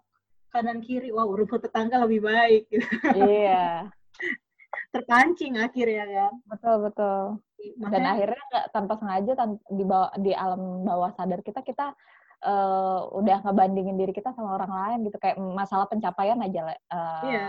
kanan 0.52 0.84
kiri, 0.84 1.10
wah 1.16 1.26
rumput 1.26 1.64
tetangga 1.64 1.98
lebih 2.04 2.28
baik, 2.28 2.68
gitu. 2.68 2.86
Iya, 3.16 3.88
terpancing 4.94 5.56
akhirnya 5.56 6.04
kan. 6.06 6.34
betul, 6.44 6.76
betul. 6.92 7.24
dan 7.56 7.80
Makanya 7.80 8.10
akhirnya 8.20 8.44
nggak 8.52 8.66
tanpa 8.76 8.94
sengaja 9.00 9.32
tan- 9.40 9.64
di 9.72 9.84
bawah 9.88 10.12
di 10.20 10.32
alam 10.36 10.84
bawah 10.84 11.12
sadar 11.16 11.40
kita 11.40 11.64
kita 11.64 11.96
eh, 12.42 13.00
udah 13.14 13.38
ngebandingin 13.46 13.96
diri 13.98 14.14
kita 14.14 14.34
sama 14.34 14.58
orang 14.58 14.72
lain 14.72 14.98
gitu 15.10 15.18
kayak 15.22 15.38
masalah 15.38 15.86
pencapaian 15.86 16.40
aja 16.42 16.62
lah. 16.68 16.78
Eh, 16.78 17.26
Iya. 17.30 17.46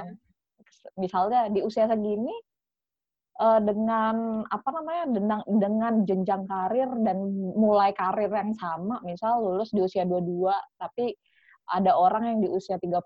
misalnya 0.98 1.46
di 1.52 1.60
usia 1.62 1.86
segini 1.86 2.32
eh, 3.40 3.60
dengan 3.62 4.42
apa 4.46 4.68
namanya 4.72 5.04
dengan 5.08 5.40
dengan 5.46 5.92
jenjang 6.04 6.44
karir 6.46 6.90
dan 7.06 7.18
mulai 7.56 7.90
karir 7.96 8.28
yang 8.30 8.52
sama 8.56 9.00
misal 9.04 9.40
lulus 9.40 9.70
di 9.72 9.80
usia 9.80 10.04
22 10.04 10.52
tapi 10.76 11.14
ada 11.72 11.94
orang 11.94 12.34
yang 12.34 12.38
di 12.42 12.48
usia 12.50 12.76
30 12.76 12.98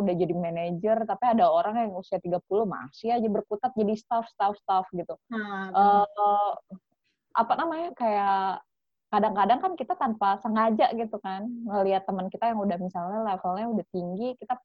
udah 0.00 0.14
jadi 0.14 0.30
manajer 0.32 0.96
tapi 1.04 1.24
ada 1.26 1.50
orang 1.50 1.74
yang 1.84 1.92
usia 1.98 2.16
30 2.22 2.38
masih 2.64 3.12
aja 3.18 3.28
berkutat 3.28 3.74
jadi 3.74 3.92
staff 3.98 4.30
staff 4.30 4.54
staff 4.62 4.86
gitu 4.94 5.18
nah, 5.28 5.68
eh 5.74 6.06
apa 7.36 7.52
namanya 7.60 7.92
kayak 7.92 8.64
kadang-kadang 9.16 9.58
kan 9.64 9.72
kita 9.80 9.96
tanpa 9.96 10.36
sengaja 10.44 10.92
gitu 10.92 11.16
kan 11.24 11.48
ngelihat 11.48 12.04
teman 12.04 12.28
kita 12.28 12.52
yang 12.52 12.60
udah 12.60 12.76
misalnya 12.76 13.24
levelnya 13.24 13.66
udah 13.72 13.86
tinggi 13.88 14.36
kita 14.36 14.60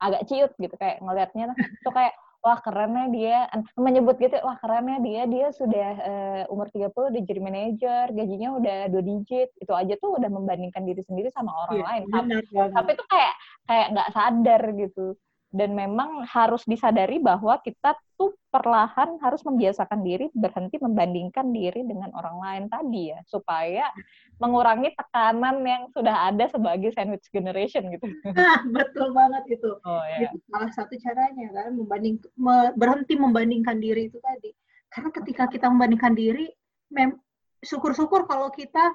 agak 0.00 0.24
ciut 0.24 0.52
gitu 0.56 0.72
kayak 0.80 1.04
ngelihatnya 1.04 1.52
tuh 1.84 1.92
kayak 1.92 2.16
wah 2.40 2.56
kerennya 2.64 3.04
dia. 3.12 3.38
Menyebut 3.76 4.16
gitu 4.16 4.40
wah 4.40 4.56
kerennya 4.56 4.96
dia 5.04 5.22
dia 5.28 5.46
sudah 5.52 5.90
eh, 6.00 6.42
umur 6.48 6.72
30 6.72 6.88
udah 6.88 7.20
jadi 7.20 7.40
manajer 7.44 8.04
gajinya 8.16 8.48
udah 8.56 8.78
dua 8.88 9.02
digit. 9.04 9.52
Itu 9.60 9.76
aja 9.76 9.94
tuh 10.00 10.16
udah 10.16 10.30
membandingkan 10.32 10.88
diri 10.88 11.04
sendiri 11.04 11.28
sama 11.28 11.52
orang 11.52 11.76
iya, 11.76 11.84
lain 11.84 12.02
Tapi- 12.08 12.28
benar 12.32 12.68
tapi 12.72 12.90
itu 12.96 13.04
kayak 13.04 13.34
kayak 13.68 13.86
nggak 13.92 14.08
sadar 14.16 14.62
gitu 14.72 15.06
dan 15.50 15.74
memang 15.74 16.22
harus 16.30 16.62
disadari 16.62 17.18
bahwa 17.18 17.58
kita 17.58 17.98
tuh 18.14 18.30
perlahan 18.54 19.18
harus 19.18 19.42
membiasakan 19.42 20.06
diri 20.06 20.30
berhenti 20.30 20.78
membandingkan 20.78 21.50
diri 21.50 21.82
dengan 21.82 22.14
orang 22.14 22.38
lain 22.38 22.64
tadi 22.70 23.10
ya 23.10 23.18
supaya 23.26 23.90
mengurangi 24.38 24.94
tekanan 24.94 25.58
yang 25.66 25.82
sudah 25.90 26.30
ada 26.30 26.46
sebagai 26.46 26.94
sandwich 26.94 27.26
generation 27.34 27.90
gitu. 27.90 28.06
Nah, 28.30 28.62
betul 28.70 29.10
banget 29.10 29.58
itu. 29.58 29.70
Oh 29.82 30.02
Itu 30.06 30.38
salah 30.50 30.70
satu 30.70 30.94
caranya 31.02 31.50
kan 31.50 31.74
membanding 31.74 32.22
me- 32.38 32.74
berhenti 32.78 33.18
membandingkan 33.18 33.82
diri 33.82 34.06
itu 34.06 34.22
tadi. 34.22 34.54
Karena 34.90 35.10
ketika 35.10 35.50
kita 35.50 35.66
membandingkan 35.66 36.14
diri, 36.14 36.46
mem 36.94 37.18
syukur-syukur 37.62 38.26
kalau 38.30 38.50
kita 38.54 38.94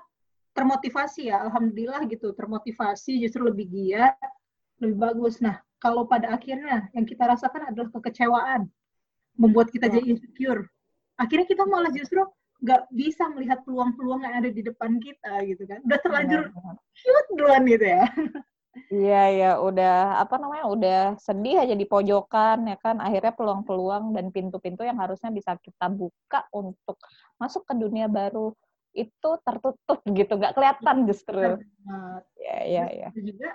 termotivasi 0.55 1.31
ya, 1.31 1.43
alhamdulillah 1.43 2.07
gitu, 2.07 2.31
termotivasi 2.31 3.19
justru 3.19 3.43
lebih 3.43 3.67
giat, 3.67 4.15
lebih 4.79 4.97
bagus. 4.97 5.43
Nah, 5.43 5.59
kalau 5.85 6.09
pada 6.09 6.33
akhirnya 6.33 6.89
yang 6.97 7.05
kita 7.05 7.29
rasakan 7.29 7.69
adalah 7.69 7.93
kekecewaan, 7.93 8.65
membuat 9.37 9.69
kita 9.69 9.85
jadi 9.85 10.17
insecure. 10.17 10.65
Akhirnya 11.13 11.45
kita 11.45 11.61
malah 11.69 11.93
justru 11.93 12.25
nggak 12.65 12.89
bisa 12.89 13.29
melihat 13.37 13.61
peluang-peluang 13.61 14.25
yang 14.25 14.33
ada 14.41 14.49
di 14.49 14.65
depan 14.65 14.97
kita 14.97 15.45
gitu 15.45 15.69
kan. 15.69 15.85
Udah 15.85 15.99
terlanjur 16.01 16.41
cute 16.97 17.29
duluan 17.37 17.61
gitu 17.69 17.85
ya. 17.85 18.09
Iya 18.91 19.23
ya 19.31 19.51
udah 19.63 20.19
apa 20.19 20.35
namanya 20.35 20.65
udah 20.67 20.99
sedih 21.21 21.63
aja 21.63 21.77
di 21.77 21.85
pojokan 21.85 22.65
ya 22.65 22.77
kan. 22.81 22.97
Akhirnya 22.97 23.31
peluang-peluang 23.37 24.17
dan 24.17 24.33
pintu-pintu 24.33 24.81
yang 24.81 24.97
harusnya 24.97 25.29
bisa 25.29 25.53
kita 25.61 25.85
buka 25.87 26.49
untuk 26.49 26.97
masuk 27.37 27.61
ke 27.69 27.77
dunia 27.77 28.09
baru 28.09 28.51
itu 28.97 29.29
tertutup 29.45 30.01
gitu. 30.09 30.33
Nggak 30.33 30.57
kelihatan 30.57 31.05
justru. 31.05 31.61
Nah, 31.85 32.19
ya 32.35 32.57
ya 32.65 32.85
ya 32.89 33.07
Terus 33.13 33.37
juga 33.37 33.49